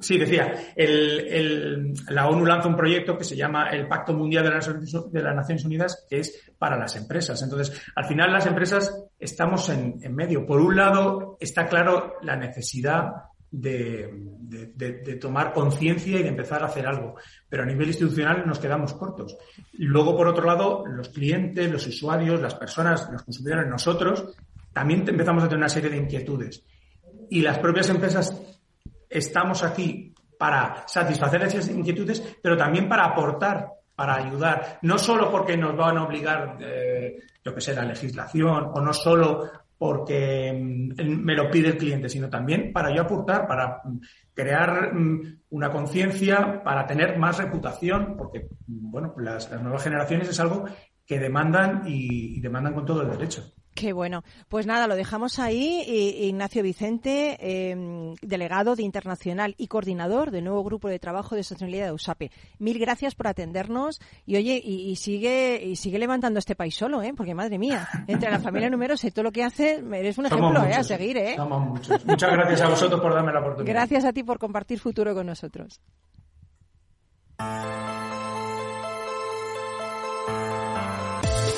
[0.00, 4.44] Sí, decía, el, el, la ONU lanza un proyecto que se llama el Pacto Mundial
[4.44, 7.42] de las, de las Naciones Unidas, que es para las empresas.
[7.42, 10.46] Entonces, al final las empresas estamos en, en medio.
[10.46, 13.12] Por un lado, está claro la necesidad
[13.50, 17.14] de, tomar conciencia y de empezar a hacer algo.
[17.48, 19.36] Pero a nivel institucional nos quedamos cortos.
[19.74, 24.36] Luego, por otro lado, los clientes, los usuarios, las personas, los consumidores, nosotros,
[24.72, 26.64] también empezamos a tener una serie de inquietudes.
[27.30, 28.40] Y las propias empresas
[29.08, 34.78] estamos aquí para satisfacer esas inquietudes, pero también para aportar, para ayudar.
[34.82, 38.92] No solo porque nos van a obligar, eh, yo que sé, la legislación, o no
[38.92, 44.00] solo porque mm, me lo pide el cliente, sino también para yo aportar, para mm,
[44.34, 50.64] crear mm, una conciencia, para tener más reputación, porque, bueno, las, nuevas generaciones es algo
[51.06, 53.52] que demandan y demandan con todo el derecho.
[53.76, 54.24] Qué bueno.
[54.48, 55.84] Pues nada, lo dejamos ahí.
[55.86, 57.36] Ignacio Vicente,
[57.70, 62.30] em, delegado de Internacional y coordinador del nuevo grupo de trabajo de sostenibilidad de USAPE.
[62.58, 67.12] Mil gracias por atendernos y oye, y, sigue y sigue levantando este país solo, ¿eh?
[67.14, 70.64] Porque madre mía, entre la familia numerosa y todo lo que hace, eres un ejemplo
[70.64, 70.72] ¿eh?
[70.72, 71.36] a seguir, ¿eh?
[72.06, 73.74] Muchas gracias a vosotros por darme la oportunidad.
[73.74, 75.82] Gracias a ti por compartir futuro con nosotros.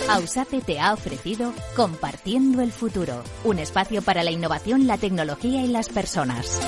[0.09, 5.69] AUSAPE te ha ofrecido Compartiendo el Futuro, un espacio para la innovación, la tecnología y
[5.69, 6.59] las personas.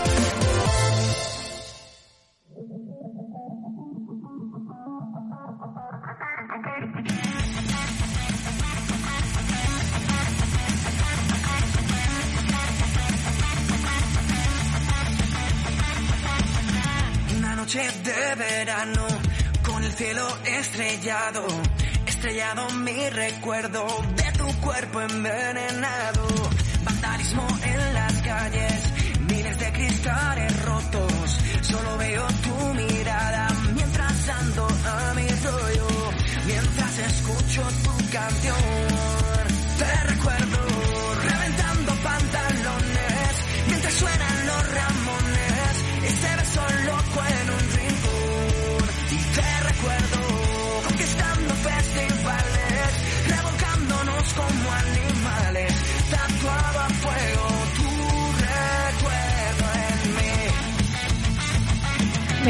[17.38, 19.06] Una noche de verano,
[19.64, 21.46] con el cielo estrellado
[22.20, 26.26] estrellado mi recuerdo de tu cuerpo envenenado.
[26.84, 28.82] Vandalismo en las calles,
[29.20, 35.88] miles de cristales rotos, solo veo tu mirada mientras ando a mi rollo,
[36.44, 38.90] mientras escucho tu canción.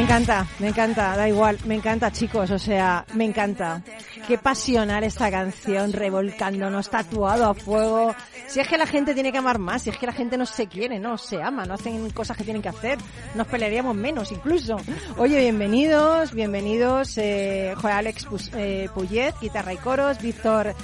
[0.01, 3.83] Me encanta, me encanta, da igual, me encanta chicos, o sea, me encanta.
[4.27, 8.15] Qué pasional esta canción, revolcándonos, tatuado a fuego.
[8.49, 10.47] Si es que la gente tiene que amar más, si es que la gente no
[10.47, 12.97] se quiere, no se ama, no hacen cosas que tienen que hacer,
[13.35, 14.79] nos pelearíamos menos incluso.
[15.19, 20.75] Oye, bienvenidos, bienvenidos, eh, Alex eh, Puyet, guitarra y coros, Víctor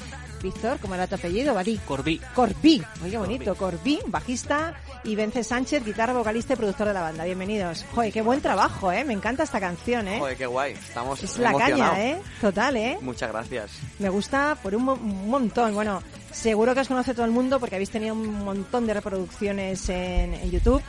[0.43, 1.55] Víctor, ¿cómo era tu apellido?
[1.55, 1.79] Badí.
[1.79, 2.21] Corbí.
[2.35, 2.83] Corbí.
[3.05, 3.55] Oye, bonito.
[3.55, 4.75] Corbí, bajista.
[5.05, 7.25] Y Vence Sánchez, guitarra, vocalista y productor de la banda.
[7.25, 7.85] Bienvenidos.
[7.95, 9.05] Joder, qué buen trabajo, ¿eh?
[9.05, 10.19] Me encanta esta canción, ¿eh?
[10.19, 10.73] Joder, qué guay.
[10.73, 12.21] Estamos Es la caña, ¿eh?
[12.41, 12.99] Total, ¿eh?
[13.01, 13.71] Muchas gracias.
[13.99, 14.85] Me gusta por un,
[15.29, 15.75] montón.
[15.75, 19.89] Bueno, seguro que os conoce todo el mundo porque habéis tenido un montón de reproducciones
[19.89, 20.83] en, en YouTube.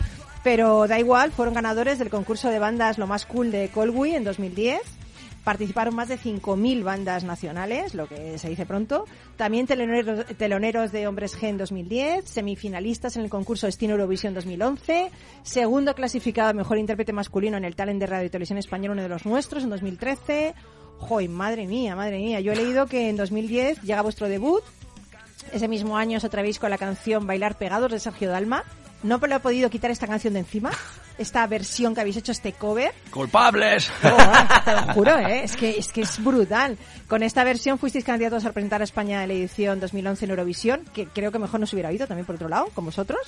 [0.43, 4.23] Pero da igual, fueron ganadores del concurso de bandas Lo Más Cool de Colby en
[4.23, 4.96] 2010
[5.47, 9.05] Participaron más de 5.000 bandas nacionales, lo que se dice pronto.
[9.37, 15.09] También teloneros, de Hombres G en 2010, semifinalistas en el concurso Destino Eurovisión 2011,
[15.43, 19.07] segundo clasificado Mejor Intérprete Masculino en el Talent de Radio y Televisión Española, uno de
[19.07, 20.53] los nuestros, en 2013.
[21.07, 22.41] ¡Joy, madre mía, madre mía!
[22.41, 24.65] Yo he leído que en 2010 llega vuestro debut.
[25.53, 28.65] Ese mismo año os atrevéis con la canción Bailar Pegados de Sergio Dalma
[29.03, 30.71] no me lo he podido quitar esta canción de encima,
[31.17, 32.93] esta versión que habéis hecho, este cover.
[33.11, 33.91] ¡Culpables!
[34.03, 35.43] Oh, te lo juro, ¿eh?
[35.43, 36.77] es, que, es que es brutal.
[37.07, 40.85] Con esta versión fuisteis candidatos a representar a España en la edición 2011 en Eurovisión,
[40.93, 43.21] que creo que mejor nos hubiera habido también por otro lado, con vosotros.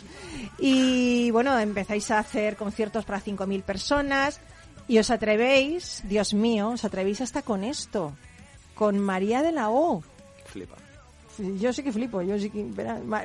[0.58, 4.40] Y bueno, empezáis a hacer conciertos para 5.000 personas
[4.88, 8.14] y os atrevéis, Dios mío, os atrevéis hasta con esto,
[8.76, 10.04] con María de la O.
[10.46, 10.89] Flipa
[11.60, 12.66] yo sí que flipo, yo sí que...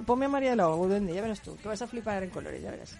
[0.06, 2.62] ponme a María de la duende, ya verás tú, que vas a flipar en colores,
[2.62, 2.96] ya verás.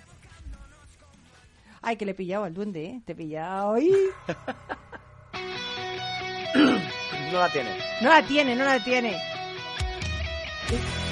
[1.83, 3.03] Ay, que le he pillado al duende, ¿eh?
[3.05, 3.75] Te he pillado.
[3.75, 3.93] ¡Ay!
[7.33, 7.71] no la tiene.
[8.01, 9.21] No la tiene, no la tiene.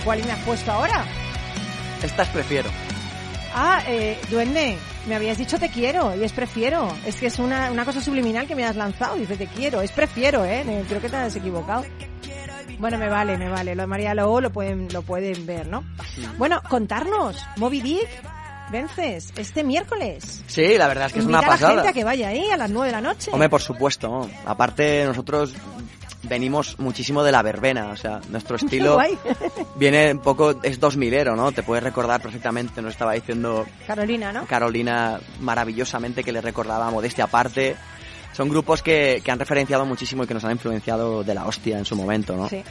[0.03, 1.05] ¿Cuál me has puesto ahora?
[2.03, 2.71] Estas prefiero.
[3.55, 6.89] Ah, eh, duende, me habías dicho te quiero y es prefiero.
[7.05, 9.17] Es que es una, una cosa subliminal que me has lanzado.
[9.17, 10.65] Dice te quiero, es prefiero, ¿eh?
[10.89, 11.85] Creo que te has equivocado.
[12.83, 13.77] Bueno, me vale, me vale.
[13.77, 15.85] Lo de María Lobo lo pueden, lo pueden ver, ¿no?
[16.37, 18.09] Bueno, contarnos, Moby Dick,
[18.73, 20.43] vences este miércoles.
[20.49, 21.75] Sí, la verdad es que es una pasada.
[21.75, 23.31] a la gente a que vaya ahí a las nueve de la noche.
[23.33, 24.29] Hombre, por supuesto.
[24.45, 25.55] Aparte, nosotros
[26.25, 28.99] venimos muchísimo de la verbena, o sea, nuestro estilo
[29.77, 31.53] viene un poco, es dos milero, ¿no?
[31.53, 33.65] Te puedes recordar perfectamente, nos estaba diciendo...
[33.87, 34.45] Carolina, ¿no?
[34.47, 37.77] Carolina, maravillosamente, que le recordaba modestia aparte
[38.33, 41.79] son grupos que, que han referenciado muchísimo y que nos han influenciado de la hostia
[41.79, 42.49] en su momento, ¿no?
[42.49, 42.63] Sí.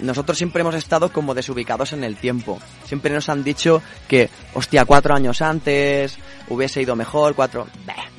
[0.00, 2.58] Nosotros siempre hemos estado como desubicados en el tiempo.
[2.84, 7.66] Siempre nos han dicho que, hostia, cuatro años antes hubiese ido mejor, cuatro...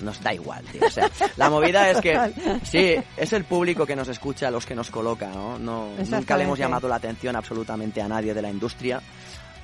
[0.02, 0.82] nos da igual, tío.
[0.86, 2.20] O sea, la movida es que,
[2.64, 5.60] sí, es el público que nos escucha, los que nos coloca, ¿no?
[5.60, 9.02] no nunca le hemos llamado la atención absolutamente a nadie de la industria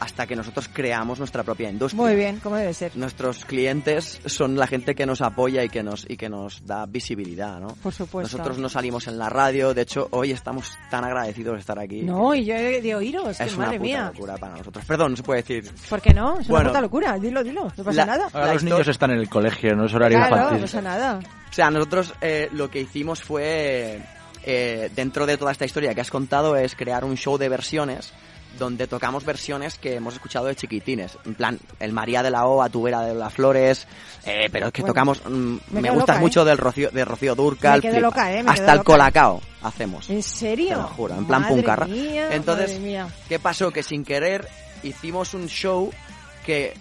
[0.03, 2.01] hasta que nosotros creamos nuestra propia industria.
[2.01, 2.95] Muy bien, como debe ser.
[2.95, 6.85] Nuestros clientes son la gente que nos apoya y que nos y que nos da
[6.85, 7.67] visibilidad, ¿no?
[7.81, 8.37] Por supuesto.
[8.37, 12.01] Nosotros no salimos en la radio, de hecho, hoy estamos tan agradecidos de estar aquí.
[12.01, 14.85] No, y yo he de oíros, es una puta locura para nosotros.
[14.85, 15.71] Perdón, no se puede decir.
[15.89, 16.39] ¿Por qué no?
[16.39, 18.29] Es una puta locura, dilo, dilo, no pasa nada.
[18.33, 20.57] Ahora los niños están en el colegio, no es horario claro, infantil.
[20.57, 21.19] no pasa nada.
[21.49, 24.01] O sea, nosotros eh, lo que hicimos fue
[24.43, 28.11] eh, dentro de toda esta historia que has contado es crear un show de versiones
[28.57, 31.17] donde tocamos versiones que hemos escuchado de chiquitines.
[31.25, 33.87] En plan, el María de la O, Tubera de las Flores,
[34.25, 36.45] eh, pero es que tocamos, mm, me, gusta mucho ¿eh?
[36.45, 38.43] del Rocío, de Rocío Durcal, ¿eh?
[38.45, 40.09] hasta el Colacao hacemos.
[40.09, 40.69] ¿En serio?
[40.69, 41.87] Te lo juro, en plan puncarra.
[41.87, 42.79] Entonces,
[43.27, 43.71] ¿qué pasó?
[43.71, 44.47] Que sin querer
[44.83, 45.91] hicimos un show
[46.45, 46.73] que...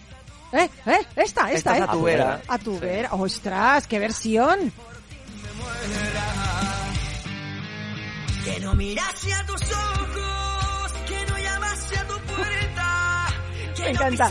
[0.52, 2.42] Eh, eh, esta, esta, esta A tu vera.
[2.46, 3.08] A tu vera.
[3.12, 4.70] Ostras, qué versión.
[8.44, 10.31] Que no mirase a tus ojos
[13.82, 14.30] Me encanta.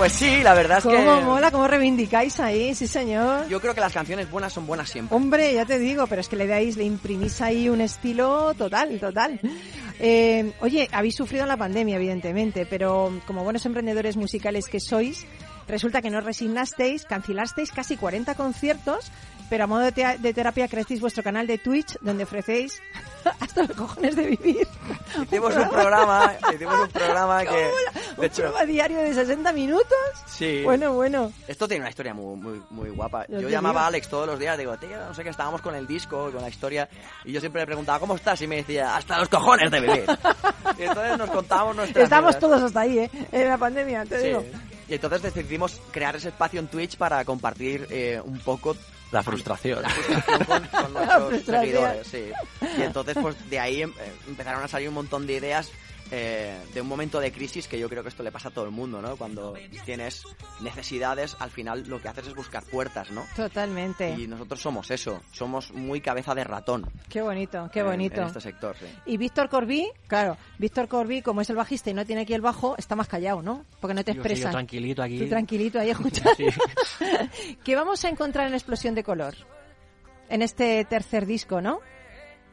[0.00, 0.96] Pues sí, la verdad es que...
[0.96, 1.50] ¿Cómo mola?
[1.50, 2.74] ¿Cómo reivindicáis ahí?
[2.74, 3.46] Sí, señor.
[3.48, 5.14] Yo creo que las canciones buenas son buenas siempre.
[5.14, 8.98] Hombre, ya te digo, pero es que le dais, le imprimís ahí un estilo total,
[8.98, 9.38] total.
[9.98, 15.26] Eh, oye, habéis sufrido la pandemia, evidentemente, pero como buenos emprendedores musicales que sois,
[15.68, 19.12] resulta que no resignasteis, cancelasteis casi 40 conciertos
[19.50, 22.80] pero a modo de, terapia creasteis vuestro canal de Twitch donde ofrecéis
[23.40, 24.66] hasta los cojones de vivir.
[25.22, 27.70] Hicimos un programa, hicimos un programa que...
[28.16, 29.98] De hecho, programa diario de 60 minutos?
[30.26, 30.62] Sí.
[30.62, 31.32] Bueno, bueno.
[31.48, 33.26] Esto tiene una historia muy, muy, muy guapa.
[33.28, 35.86] Yo, llamaba a Alex todos los días, digo, tío, no sé qué, estábamos con el
[35.86, 36.88] disco, con la historia,
[37.24, 38.40] y yo siempre le preguntaba, ¿cómo estás?
[38.42, 40.04] Y me decía, hasta los cojones de vivir.
[40.78, 43.10] y entonces nos contábamos nuestras Estamos todos hasta ahí, ¿eh?
[43.32, 44.44] En la pandemia, te digo.
[44.88, 48.76] Y entonces decidimos crear ese espacio en Twitch para compartir eh, un poco
[49.10, 49.82] la frustración.
[49.82, 52.24] La frustración con, nuestros seguidores, sí.
[52.78, 55.70] Y entonces, pues de ahí em, eh, empezaron a salir un montón de ideas
[56.10, 58.64] eh, de un momento de crisis que yo creo que esto le pasa a todo
[58.64, 59.16] el mundo, ¿no?
[59.16, 59.54] Cuando
[59.84, 60.24] tienes
[60.60, 63.24] necesidades, al final lo que haces es buscar puertas, ¿no?
[63.36, 64.10] Totalmente.
[64.18, 66.90] Y nosotros somos eso, somos muy cabeza de ratón.
[67.08, 68.20] Qué bonito, qué bonito.
[68.20, 68.86] En, este sector, sí.
[69.06, 72.40] Y Víctor Corbí, claro, Víctor Corbí, como es el bajista y no tiene aquí el
[72.40, 73.64] bajo, está más callado, ¿no?
[73.80, 74.48] Porque no te expresa.
[74.48, 75.18] Yo tranquilito aquí.
[75.18, 76.32] Tú tranquilito ahí escuchando.
[77.64, 79.34] ¿Qué vamos a encontrar en Explosión de Color?
[80.28, 81.80] En este tercer disco, ¿no?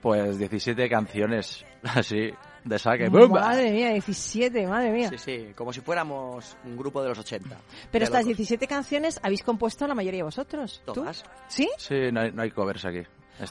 [0.01, 2.31] Pues 17 canciones así
[2.68, 3.09] de saque.
[3.09, 5.09] Madre mía, 17, madre mía.
[5.09, 7.57] Sí, sí, como si fuéramos un grupo de los 80.
[7.91, 10.82] Pero estas 17 canciones habéis compuesto la mayoría de vosotros.
[10.86, 11.24] ¿Todas?
[11.47, 11.70] ¿Sí?
[11.78, 13.03] Sí, no hay, no hay covers aquí.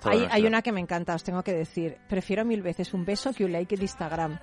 [0.05, 1.97] Hay, hay, una que me encanta, os tengo que decir.
[2.09, 4.39] Prefiero mil veces un beso que un like en Instagram.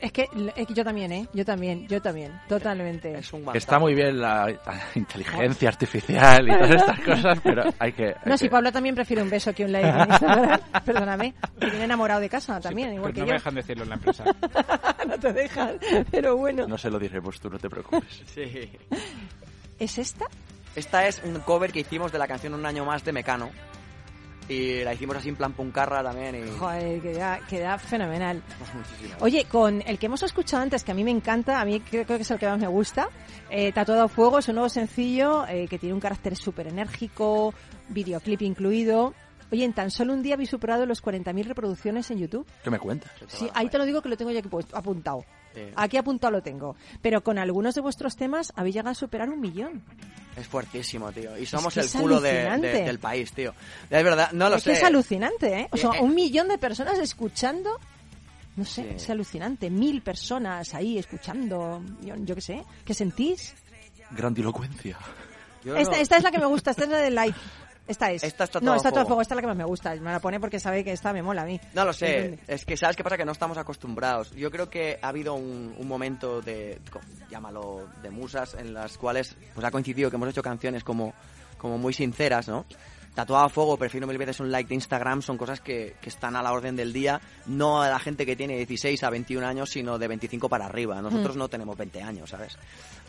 [0.00, 1.28] Es que, es que yo también, ¿eh?
[1.32, 3.18] Yo también, yo también, totalmente.
[3.54, 4.52] Está muy bien la,
[4.94, 8.14] inteligencia artificial y todas estas cosas, pero hay que...
[8.26, 11.84] no, si Pablo también prefiere un beso que un like en Instagram, perdóname, que viene
[11.84, 13.32] enamorado de casa también, igual que no yo.
[13.32, 14.24] No me dejan decirlo en la empresa.
[15.06, 15.78] no te dejan,
[16.10, 16.66] pero bueno.
[16.66, 18.22] No se lo diremos, tú no te preocupes.
[18.26, 18.70] sí.
[19.78, 20.26] ¿Es esta?
[20.76, 23.50] Esta es un cover que hicimos de la canción Un año más de Mecano
[24.50, 26.34] y la hicimos así en plan puncarra también.
[26.34, 26.58] Y...
[26.58, 28.42] Joder, queda, queda fenomenal.
[29.20, 32.04] Oye, con el que hemos escuchado antes, que a mí me encanta, a mí creo,
[32.04, 33.08] que es el que más me gusta,
[33.48, 37.54] eh, Tatuado a Fuego, es un nuevo sencillo eh, que tiene un carácter súper enérgico,
[37.88, 39.14] videoclip incluido.
[39.52, 42.46] Oye, en tan solo un día habéis superado los 40.000 reproducciones en YouTube.
[42.62, 43.10] ¿Qué me cuentas?
[43.28, 45.24] Sí, ahí te lo digo que lo tengo ya aquí puesto, apuntado.
[45.76, 46.76] Aquí apuntado lo tengo.
[47.02, 49.82] Pero con algunos de vuestros temas habéis llegado a superar un millón.
[50.36, 51.36] Es fuertísimo, tío.
[51.36, 53.54] Y somos el culo del país, tío.
[53.88, 54.72] Es verdad, no lo es sé.
[54.72, 55.68] Que es alucinante, ¿eh?
[55.72, 57.78] O sea, un millón de personas escuchando.
[58.56, 59.70] No sé, es alucinante.
[59.70, 61.82] Mil personas ahí escuchando.
[62.02, 62.64] Yo, qué sé.
[62.84, 63.54] ¿Qué sentís?
[64.10, 64.98] Grandilocuencia.
[65.64, 67.38] Esta, esta es la que me gusta, esta es la del like.
[67.90, 68.22] Esta es.
[68.22, 69.20] Esta está no, está todo fuego.
[69.20, 69.94] Esta es la que más me gusta.
[69.96, 71.60] Me la pone porque sabe que esta me mola a mí.
[71.74, 72.38] No lo sé.
[72.46, 73.16] Es que, ¿sabes qué pasa?
[73.16, 74.30] Que no estamos acostumbrados.
[74.30, 76.78] Yo creo que ha habido un, un momento de,
[77.28, 81.12] llámalo, de musas en las cuales pues ha coincidido que hemos hecho canciones como,
[81.58, 82.64] como muy sinceras, ¿no?
[83.14, 86.36] Tatuado a fuego, prefiero mil veces un like de Instagram, son cosas que, que, están
[86.36, 89.70] a la orden del día, no a la gente que tiene 16 a 21 años,
[89.70, 91.02] sino de 25 para arriba.
[91.02, 91.38] Nosotros mm.
[91.38, 92.56] no tenemos 20 años, ¿sabes?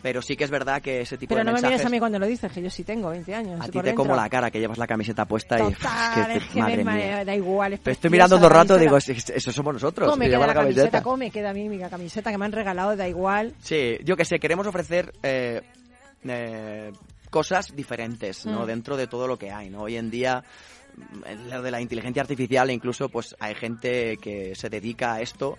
[0.02, 1.60] Pero sí que es verdad que ese tipo Pero de mensajes...
[1.62, 3.60] Pero no me mires a mí cuando lo dices, que yo sí tengo 20 años.
[3.60, 6.36] A ti te como la cara, que llevas la camiseta puesta Total, y...
[6.36, 7.24] Es que, madre mía.
[7.24, 10.10] Da igual, Pero estoy mirando todo el rato y digo, eso somos nosotros.
[10.10, 11.02] ¿Cómo me queda la camiseta?
[11.02, 12.96] ¿Cómo me queda a mí mi camiseta que me han regalado?
[12.96, 13.54] Da igual.
[13.62, 15.12] Sí, yo que sé, queremos ofrecer...
[15.22, 15.62] Eh,
[16.24, 16.92] eh,
[17.32, 18.62] cosas diferentes, ¿no?
[18.62, 18.66] Mm.
[18.66, 19.82] Dentro de todo lo que hay, ¿no?
[19.82, 20.44] Hoy en día
[21.50, 25.56] lo de la inteligencia artificial incluso pues hay gente que se dedica a esto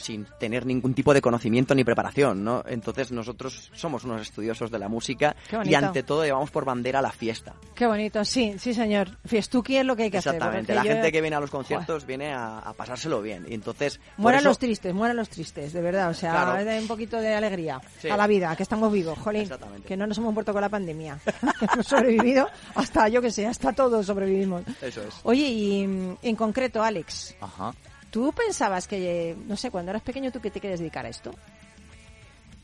[0.00, 2.64] sin tener ningún tipo de conocimiento ni preparación, ¿no?
[2.66, 7.12] Entonces nosotros somos unos estudiosos de la música y ante todo llevamos por bandera la
[7.12, 7.54] fiesta.
[7.74, 9.18] Qué bonito, sí, sí señor.
[9.24, 10.34] Fiestuki es lo que hay que hacer.
[10.34, 14.00] Exactamente, la gente que viene a los conciertos viene a, pasárselo bien y entonces...
[14.16, 17.80] Mueran los tristes, mueran los tristes, de verdad, o sea, un poquito de alegría
[18.10, 19.48] a la vida, que estamos vivos, jolín,
[19.86, 21.18] que no nos hemos muerto con la pandemia.
[21.72, 24.62] hemos sobrevivido hasta, yo que sé, hasta todos sobrevivimos.
[24.80, 25.14] Eso es.
[25.24, 27.34] Oye, y en concreto, Alex.
[27.40, 27.74] Ajá.
[28.10, 31.32] ¿Tú pensabas que, no sé, cuando eras pequeño, tú que te querías dedicar a esto?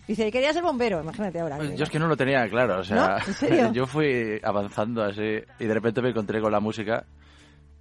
[0.06, 1.56] Dice, querías ser bombero, imagínate ahora.
[1.56, 3.18] Pues yo es que no lo tenía claro, o sea,
[3.72, 7.04] yo fui avanzando así y de repente me encontré con la música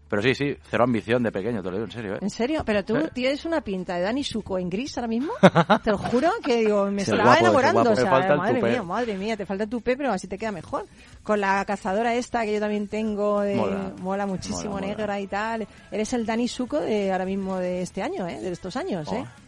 [0.08, 2.16] pero sí, sí, cero ambición de pequeño, te lo digo en serio.
[2.16, 2.20] ¿eh?
[2.22, 2.64] ¿En serio?
[2.64, 5.34] Pero tú tienes una pinta de Dani Suco en gris ahora mismo.
[5.84, 7.92] te lo juro que digo, me estaba enamorando.
[7.92, 10.86] O sea, madre mía, madre mía, te falta tu pe, pero así te queda mejor.
[11.24, 13.56] Con la cazadora esta que yo también tengo, de,
[14.00, 15.68] mola, muchísimo, negra y tal.
[15.92, 18.40] Eres el Dani Suco de ahora mismo de este año, ¿eh?
[18.40, 19.26] De estos años, ¿eh?
[19.26, 19.46] Oh.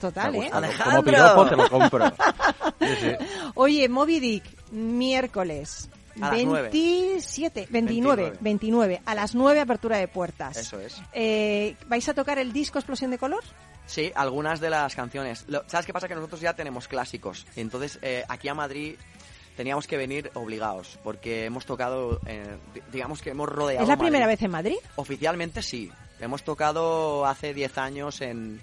[0.00, 0.50] Total, ¿eh?
[0.52, 0.84] Alejandro.
[0.84, 2.12] Como piropo te lo compro.
[3.54, 5.88] Oye, Moby Dick, miércoles.
[6.20, 10.56] A 27, 29, 29, a las 9 apertura de puertas.
[10.56, 11.00] Eso es.
[11.12, 13.42] Eh, ¿Vais a tocar el disco Explosión de Color?
[13.86, 15.46] Sí, algunas de las canciones.
[15.66, 16.08] ¿Sabes qué pasa?
[16.08, 17.46] Que nosotros ya tenemos clásicos.
[17.56, 18.96] Entonces, eh, aquí a Madrid
[19.56, 22.56] teníamos que venir obligados, porque hemos tocado, eh,
[22.92, 23.82] digamos que hemos rodeado.
[23.82, 24.76] ¿Es la primera vez en Madrid?
[24.96, 25.90] Oficialmente sí.
[26.20, 28.60] Hemos tocado hace 10 años en,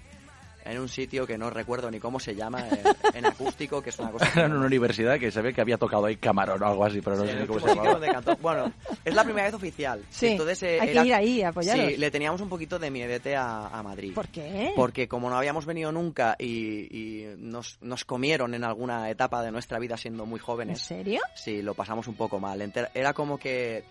[0.64, 2.66] en un sitio que no recuerdo ni cómo se llama,
[3.14, 4.28] en, acústico, que es una cosa...
[4.34, 7.00] Era en una universidad que se ve que había tocado ahí Camarón o algo así,
[7.00, 7.98] pero no sé ni cómo se llama.
[8.40, 8.72] Bueno,
[9.04, 10.04] es la primera vez oficial.
[10.10, 13.36] Sí, Entonces, eh, hay que ir ahí a Sí, le teníamos un poquito de miedete
[13.36, 14.14] a, a, Madrid.
[14.14, 14.72] ¿Por qué?
[14.76, 19.78] Porque como no habíamos venido nunca y, nos, nos, comieron en alguna etapa de nuestra
[19.78, 20.90] vida siendo muy jóvenes.
[20.90, 21.20] ¿En serio?
[21.34, 22.60] Sí, lo pasamos un poco mal.
[22.94, 23.84] Era como que...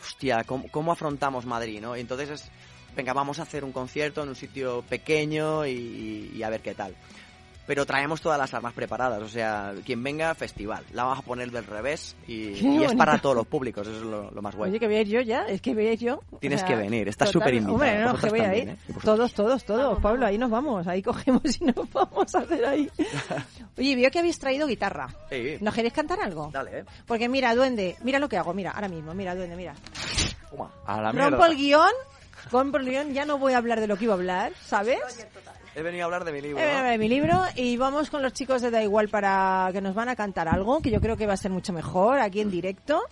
[0.00, 1.96] Hostia, ¿cómo, cómo afrontamos Madrid, no?
[1.96, 2.50] Y entonces es
[2.96, 6.94] venga, vamos a hacer un concierto en un sitio pequeño y, a ver qué tal.
[7.64, 10.84] Pero traemos todas las armas preparadas, o sea, quien venga, festival.
[10.92, 14.42] La vamos a poner del revés y, es para todos los públicos, eso es lo,
[14.42, 14.70] más guay.
[14.70, 16.20] Oye, que voy a ir yo ya, es que voy a ir yo.
[16.40, 17.74] Tienes que venir, estás súper invitado.
[17.74, 18.68] Hombre, no, que voy a ir.
[18.70, 18.76] ¿eh?
[19.04, 22.90] Todos, todos, todos, Pablo, ahí nos vamos, ahí cogemos y nos vamos a hacer ahí.
[23.78, 25.08] Oye, veo que habéis traído guitarra.
[25.30, 25.56] Sí.
[25.60, 26.50] ¿Nos queréis cantar algo?
[26.52, 26.84] Dale, eh.
[27.06, 29.74] Porque mira, duende, mira lo que hago, mira, ahora mismo, mira, duende, mira.
[30.84, 31.92] a la Rompo el guion
[32.50, 34.98] con León ya no voy a hablar de lo que iba a hablar, ¿sabes?
[35.74, 36.58] He venido a hablar de mi libro.
[36.58, 39.08] He venido a hablar de mi libro y vamos con los chicos de Da Igual
[39.08, 41.72] para que nos van a cantar algo que yo creo que va a ser mucho
[41.72, 43.02] mejor aquí en directo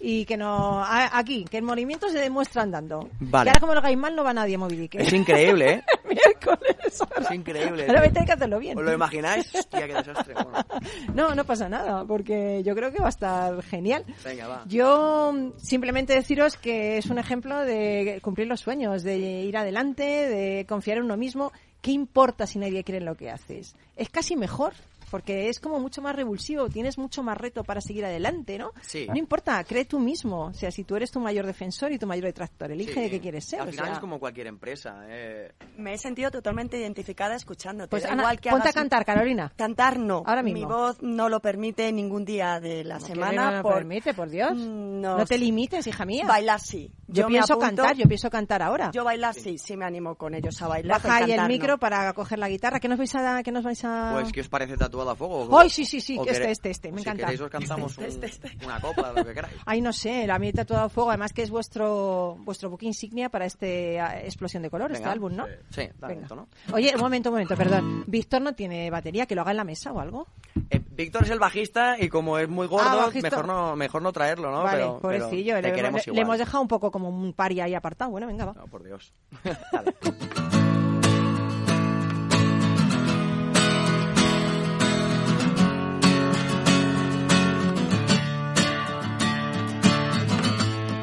[0.00, 3.08] y que no aquí que el movimiento se demuestra andando.
[3.20, 3.48] Vale.
[3.48, 5.84] y ahora como lo mal no va nadie a Movidic es increíble ¿eh?
[6.08, 7.02] miércoles.
[7.20, 7.86] Es increíble.
[7.88, 8.78] Ahora hay que hacerlo bien.
[8.78, 9.52] ¿os lo imagináis?
[9.54, 10.34] hostia qué desastre
[11.14, 14.04] no no pasa nada porque yo creo que va a estar genial.
[14.24, 14.62] Venga va.
[14.66, 20.66] Yo simplemente deciros que es un ejemplo de cumplir los sueños de ir adelante de
[20.66, 21.52] confiar en uno mismo.
[21.80, 23.76] ¿qué importa si nadie cree en lo que haces?
[23.96, 24.74] es casi mejor
[25.10, 28.72] porque es como mucho más revulsivo, tienes mucho más reto para seguir adelante, ¿no?
[28.82, 29.06] Sí.
[29.08, 32.06] No importa, cree tú mismo, o sea, si tú eres tu mayor defensor y tu
[32.06, 33.60] mayor detractor, elige de qué quieres ser.
[33.60, 35.04] Al final es como cualquier empresa.
[35.08, 35.52] Eh.
[35.76, 37.90] Me he sentido totalmente identificada escuchándote.
[37.90, 39.52] Pues Ana, igual que ponte a cantar, Carolina.
[39.56, 40.22] Cantar no.
[40.26, 40.60] Ahora mismo.
[40.60, 43.50] Mi voz no lo permite ningún día de la semana.
[43.50, 44.52] No lo permite, por Dios.
[44.54, 46.26] Mm, no, te limites, hija mía.
[46.26, 46.90] Bailar sí.
[47.06, 48.90] Yo, pienso cantar, yo pienso cantar ahora.
[48.92, 51.00] Yo bailar sí, sí me animo con ellos a bailar.
[51.00, 52.80] Baja ahí el micro para coger la guitarra.
[52.80, 54.10] ¿Qué nos vais a, qué nos vais a...
[54.12, 55.68] Pues, ¿qué os parece tatuado a fuego?
[55.68, 57.22] sí, sí, sí, este, este, este, me encanta.
[57.22, 58.58] Si queréis os cantamos este, este.
[58.64, 59.56] una copla, lo que queráis.
[59.66, 63.28] Ay, no sé, la mitad todo a fuego, además que es vuestro vuestro book insignia
[63.28, 65.46] para este Explosión de Color, este álbum, ¿no?
[65.70, 66.48] Sí, sí ¿no?
[66.72, 68.04] Oye, un momento, un momento, perdón.
[68.06, 70.26] Víctor no tiene batería, que lo haga en la mesa o algo.
[70.70, 74.12] Eh, Víctor es el bajista y como es muy gordo, ah, mejor no mejor no
[74.12, 74.62] traerlo, ¿no?
[74.62, 78.10] Vale, pobrecillo, le, le, hemos dejado un poco como un pari ahí apartado.
[78.10, 78.52] Bueno, venga, va.
[78.54, 79.12] No, por Dios.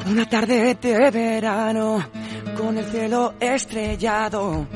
[0.08, 1.98] Una tarde de verano,
[2.56, 4.66] con el cielo estrellado,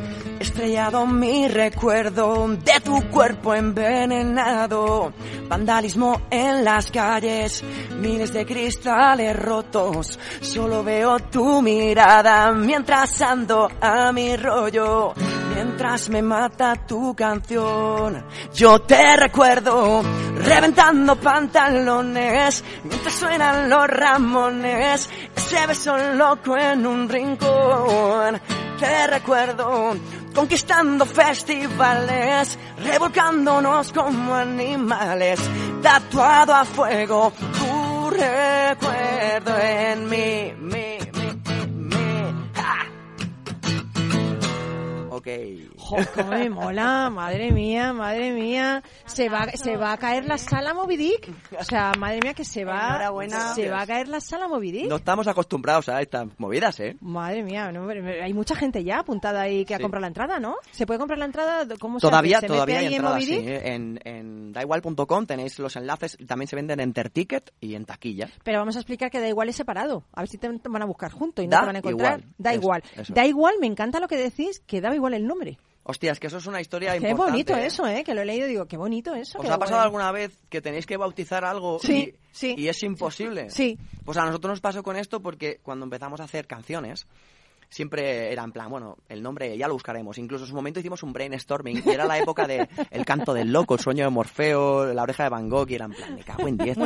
[0.41, 5.12] estrellado mi recuerdo de tu cuerpo envenenado.
[5.49, 7.62] Vandalismo en las calles,
[7.99, 10.18] miles de cristales rotos.
[10.41, 15.12] Solo veo tu mirada mientras ando a mi rollo.
[15.55, 18.24] Mientras me mata tu canción,
[18.55, 20.01] yo te recuerdo
[20.36, 25.11] reventando pantalones mientras suenan los ramones.
[25.36, 28.41] Ese beso loco en un rincón.
[28.78, 29.93] Te recuerdo
[30.35, 35.41] conquistando festivales, revolcándonos como animales,
[35.83, 40.99] tatuado a fuego, tu recuerdo en mí, mí,
[46.14, 48.82] Cómo me mola, madre mía, madre mía.
[49.07, 51.30] Se va, se va a caer la sala Movidic.
[51.59, 53.11] O sea, madre mía que se va,
[53.55, 54.88] se va a caer la sala Movidic.
[54.88, 56.97] No estamos acostumbrados a estas movidas, ¿eh?
[57.01, 57.70] Madre mía,
[58.22, 60.57] hay mucha gente ya apuntada ahí que ha comprado la entrada, ¿no?
[60.70, 61.66] ¿Se puede comprar la entrada?
[61.78, 63.43] ¿Cómo todavía, se todavía hay entradas, sí.
[63.45, 68.28] En, en daigual.com tenéis los enlaces, también se venden en Terticket y en taquilla.
[68.45, 70.05] Pero vamos a explicar que da igual es separado.
[70.12, 72.22] A ver si te van a buscar junto y no te van a encontrar.
[72.38, 72.82] Da igual.
[73.09, 75.59] Da igual, me encanta lo que decís, que da igual el nombre.
[75.91, 77.24] Hostia, es que eso es una historia qué importante.
[77.24, 77.66] Qué bonito ¿eh?
[77.66, 78.05] eso, ¿eh?
[78.05, 79.41] Que lo he leído y digo, qué bonito eso.
[79.41, 83.51] ¿Os ha pasado alguna vez que tenéis que bautizar algo y, y, es imposible?
[83.51, 83.76] Sí.
[84.05, 87.09] Pues a nosotros nos pasó con esto porque cuando empezamos a hacer canciones,
[87.70, 90.18] siempre era en plan, bueno, el nombre ya lo buscaremos.
[90.18, 93.53] Incluso en su momento hicimos un brainstorming y era la época de El canto del
[93.53, 96.22] loco, El sueño de Morfeo, La oreja de Van Gogh y era en plan, me
[96.22, 96.76] cago en diez,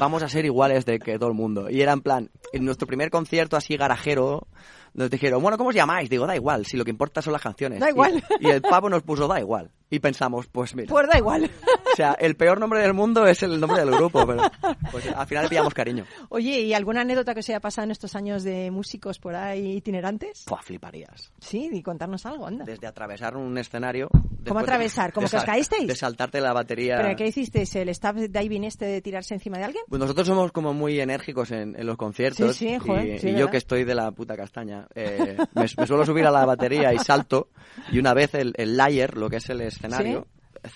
[0.00, 1.68] Vamos a ser iguales de que todo el mundo.
[1.68, 4.46] Y era en plan, en nuestro primer concierto así garajero
[4.94, 6.10] nos dijeron, bueno, ¿cómo os llamáis?
[6.10, 7.80] Digo, da igual, si lo que importa son las canciones.
[7.80, 8.22] Da igual.
[8.40, 9.70] Y, el pavo nos puso, da igual.
[9.90, 10.88] Y pensamos, pues mira.
[10.88, 11.50] Pues da igual.
[11.92, 14.42] O sea, el peor nombre del mundo es el nombre del grupo, pero
[14.90, 16.06] pues, al final le pillamos cariño.
[16.30, 19.76] Oye, ¿y alguna anécdota que se haya pasado en estos años de músicos por ahí
[19.76, 20.44] itinerantes?
[20.46, 21.30] Pues fliparías.
[21.38, 22.64] Sí, y contarnos algo, anda.
[22.64, 24.08] Desde atravesar un escenario.
[24.48, 25.12] ¿Cómo atravesar?
[25.12, 25.86] ¿Cómo que os caísteis?
[25.86, 26.96] De saltarte la batería.
[26.96, 27.76] ¿Pero qué hicisteis?
[27.76, 29.84] ¿El staff diving este de tirarse encima de alguien?
[29.88, 32.56] Pues nosotros somos como muy enérgicos en, los conciertos.
[32.56, 33.24] Sí, sí, joder.
[33.24, 36.92] Y, yo que estoy de la puta castaña eh, me, suelo subir a la batería
[36.92, 37.48] y salto,
[37.90, 40.26] y una vez el, el layer, lo que es el escenario,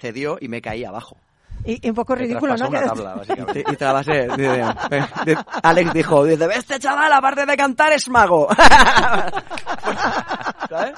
[0.00, 1.16] cedió y me caí abajo.
[1.64, 2.68] Y, un poco ridículo, ¿no?
[2.68, 3.64] Una tabla, básicamente.
[3.66, 8.48] y, y Alex dijo, dice, este chaval, aparte de cantar, es mago.
[10.68, 10.94] ¿Sabes?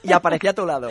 [0.02, 0.88] y aparecía a tu lado.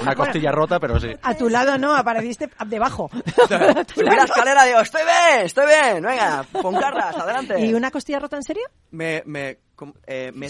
[0.00, 1.08] Una costilla rota, pero sí.
[1.22, 3.10] A tu lado no, apareciste debajo.
[3.94, 7.60] Subí la escalera digo, estoy bien, estoy bien, venga, pon carras, adelante.
[7.64, 8.64] ¿Y una costilla rota en serio?
[8.90, 9.58] Me, me,
[10.06, 10.48] eh, me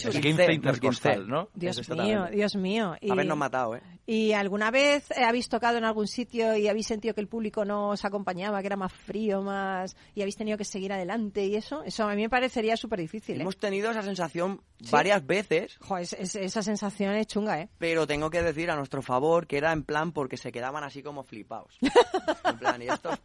[1.26, 1.48] ¿no?
[1.54, 2.96] Dios mío, Dios mío.
[3.00, 3.82] Y, Habernos matado, ¿eh?
[4.06, 7.90] ¿Y alguna vez habéis tocado en algún sitio y habéis sentido que el público no
[7.90, 9.96] os acompañaba, que era más frío, más...
[10.14, 11.82] y habéis tenido que seguir adelante y eso?
[11.84, 13.42] Eso a mí me parecería súper difícil, ¿eh?
[13.42, 15.76] Hemos tenido esa sensación varias veces.
[15.80, 17.68] Joder, esa sensación es chunga, ¿eh?
[17.78, 21.02] Pero tengo que decir a nuestro favor que era en plan porque se quedaban así
[21.02, 21.76] como flipados.
[22.44, 23.18] en plan, y estos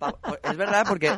[0.44, 1.12] Es verdad, porque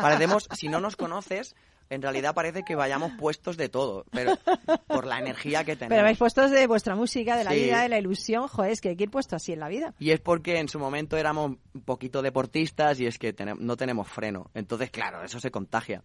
[0.00, 1.54] parecemos, si no nos conoces,
[1.90, 4.38] en realidad parece que vayamos puestos de todo, pero
[4.86, 5.90] por la energía que tenemos.
[5.90, 8.90] Pero vais puestos de vuestra música, de la vida, de la ilusión, joder, es que
[8.90, 9.92] hay que ir puesto así en la vida.
[9.98, 14.08] Y es porque en su momento éramos un poquito deportistas y es que no tenemos
[14.08, 14.50] freno.
[14.54, 16.04] Entonces, claro, eso se contagia.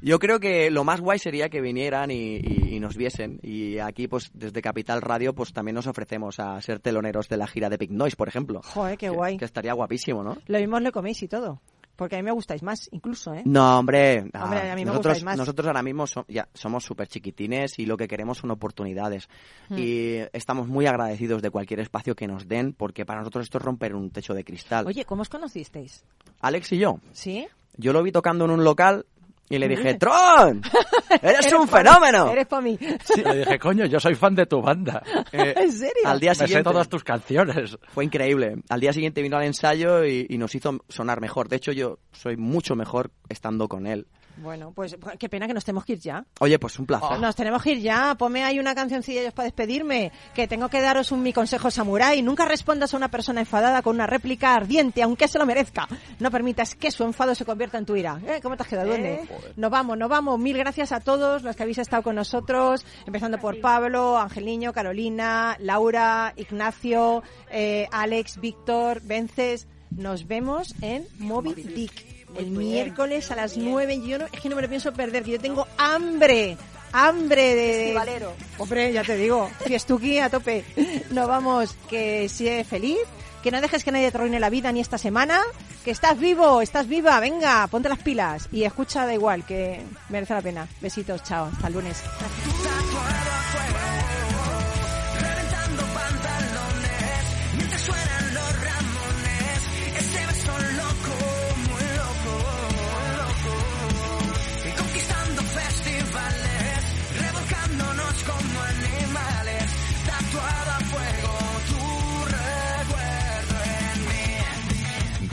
[0.00, 2.40] Yo creo que lo más guay sería que vinieran y,
[2.76, 3.40] nos viesen.
[3.42, 7.46] Y aquí, pues, desde Capital Radio, pues también nos ofrecemos a ser teloneros de la
[7.46, 8.60] gira de Big Noise, por ejemplo.
[8.62, 9.38] Joder, qué guay.
[9.38, 10.36] Que estaría guapísimo, ¿no?
[10.46, 11.60] Lo mismo le coméis y todo.
[11.96, 13.42] Porque a mí me gustáis más, incluso, ¿eh?
[13.46, 14.30] No, hombre.
[14.34, 15.38] hombre a mí me nosotros, más.
[15.38, 19.28] nosotros ahora mismo ya somos súper chiquitines y lo que queremos son oportunidades.
[19.70, 19.78] Hmm.
[19.78, 23.64] Y estamos muy agradecidos de cualquier espacio que nos den, porque para nosotros esto es
[23.64, 24.86] romper un techo de cristal.
[24.86, 26.04] Oye, ¿cómo os conocisteis?
[26.40, 27.00] Alex y yo.
[27.12, 27.48] ¿Sí?
[27.78, 29.06] Yo lo vi tocando en un local
[29.48, 30.62] y le dije, Tron,
[31.22, 32.30] eres, un fenómeno.
[32.30, 32.78] eres para mí.
[32.80, 35.02] Le dije, coño, yo soy fan de tu banda.
[35.32, 36.02] Eh, ¿En serio?
[36.04, 37.76] Al día siguiente, Me sé todas tus canciones.
[37.88, 38.56] Fue increíble.
[38.68, 41.48] Al día siguiente vino al ensayo y, y nos hizo sonar mejor.
[41.48, 44.06] De hecho, yo soy mucho mejor estando con él.
[44.36, 46.24] Bueno, pues qué pena que nos tenemos que ir ya.
[46.40, 47.18] Oye, pues un placer.
[47.18, 48.14] Nos tenemos que ir ya.
[48.16, 50.12] Ponme ahí una cancioncilla ellos para despedirme.
[50.34, 52.22] Que tengo que daros un mi consejo samurái.
[52.22, 55.88] Nunca respondas a una persona enfadada con una réplica ardiente, aunque se lo merezca.
[56.20, 58.20] No permitas que su enfado se convierta en tu ira.
[58.26, 58.40] ¿Eh?
[58.42, 58.90] ¿Cómo te has quedado?
[58.90, 59.14] ¿Dónde?
[59.14, 59.28] ¿Eh?
[59.56, 60.38] Nos vamos, nos vamos.
[60.38, 62.84] Mil gracias a todos los que habéis estado con nosotros.
[63.06, 69.66] Empezando por Pablo, Ángel Niño, Carolina, Laura, Ignacio, eh, Alex, Víctor, Vences.
[69.90, 74.00] Nos vemos en Moby Dick el miércoles a las 9.
[74.06, 76.56] Yo no, es que no me lo pienso perder, que yo tengo hambre.
[76.92, 77.92] Hambre de...
[77.94, 78.32] Valero.
[78.58, 80.64] Hombre, ya te digo, fiestuki a tope.
[81.10, 82.98] No vamos, que sea feliz,
[83.42, 85.40] que no dejes que nadie te arruine la vida ni esta semana,
[85.84, 90.34] que estás vivo, estás viva, venga, ponte las pilas y escucha da igual, que merece
[90.34, 90.68] la pena.
[90.80, 92.02] Besitos, chao, hasta el lunes.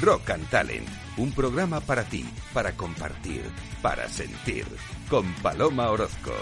[0.04, 0.86] Rock and Talent,
[1.16, 3.41] un programa para ti, para compartir,
[3.82, 4.66] para sentir,
[5.10, 6.34] con Paloma Orozco.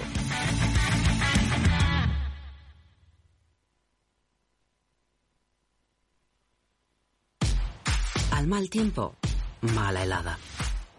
[8.31, 9.15] Al mal tiempo,
[9.75, 10.39] mala helada.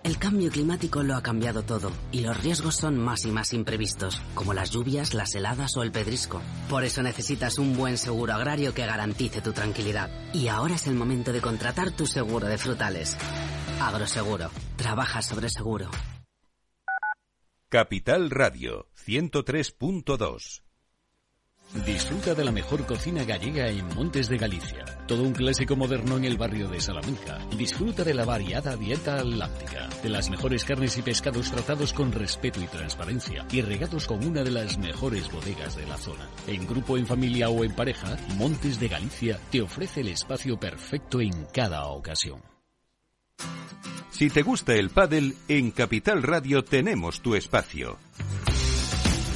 [0.05, 4.21] El cambio climático lo ha cambiado todo y los riesgos son más y más imprevistos,
[4.35, 6.43] como las lluvias, las heladas o el pedrisco.
[6.69, 10.11] Por eso necesitas un buen seguro agrario que garantice tu tranquilidad.
[10.35, 13.17] Y ahora es el momento de contratar tu seguro de frutales.
[13.81, 14.51] Agroseguro.
[14.77, 15.89] Trabaja sobre seguro.
[17.69, 20.63] Capital Radio 103.2
[21.75, 24.85] Disfruta de la mejor cocina gallega en Montes de Galicia.
[25.07, 27.39] Todo un clásico moderno en el barrio de Salamanca.
[27.57, 32.61] Disfruta de la variada dieta atlántica, de las mejores carnes y pescados tratados con respeto
[32.61, 36.29] y transparencia y regados con una de las mejores bodegas de la zona.
[36.47, 41.23] En grupo, en familia o en pareja, Montes de Galicia te ofrece el espacio perfecto
[41.23, 42.43] en cada ocasión.
[44.11, 47.99] Si te gusta el pádel, en Capital Radio tenemos tu espacio.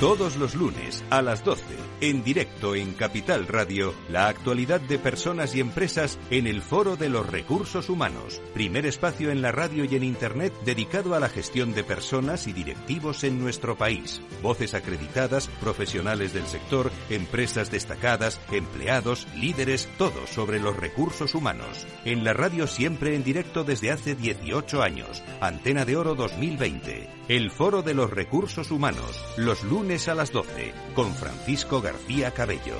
[0.00, 5.54] Todos los lunes a las 12 En directo en Capital Radio, la actualidad de personas
[5.54, 9.96] y empresas en el Foro de los Recursos Humanos, primer espacio en la radio y
[9.96, 14.20] en Internet dedicado a la gestión de personas y directivos en nuestro país.
[14.42, 21.86] Voces acreditadas, profesionales del sector, empresas destacadas, empleados, líderes, todo sobre los recursos humanos.
[22.04, 25.22] En la radio siempre en directo desde hace 18 años.
[25.40, 27.08] Antena de Oro 2020.
[27.28, 32.74] El Foro de los Recursos Humanos, los lunes a las 12, con Francisco García Cabello.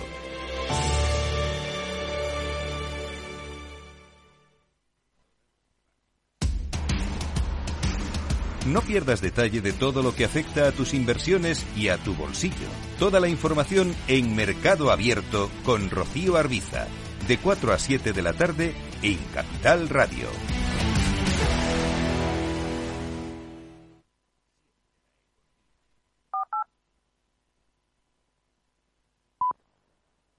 [8.66, 12.66] No pierdas detalle de todo lo que afecta a tus inversiones y a tu bolsillo.
[12.98, 16.88] Toda la información en Mercado Abierto con Rocío Arbiza,
[17.28, 20.26] de 4 a 7 de la tarde en Capital Radio.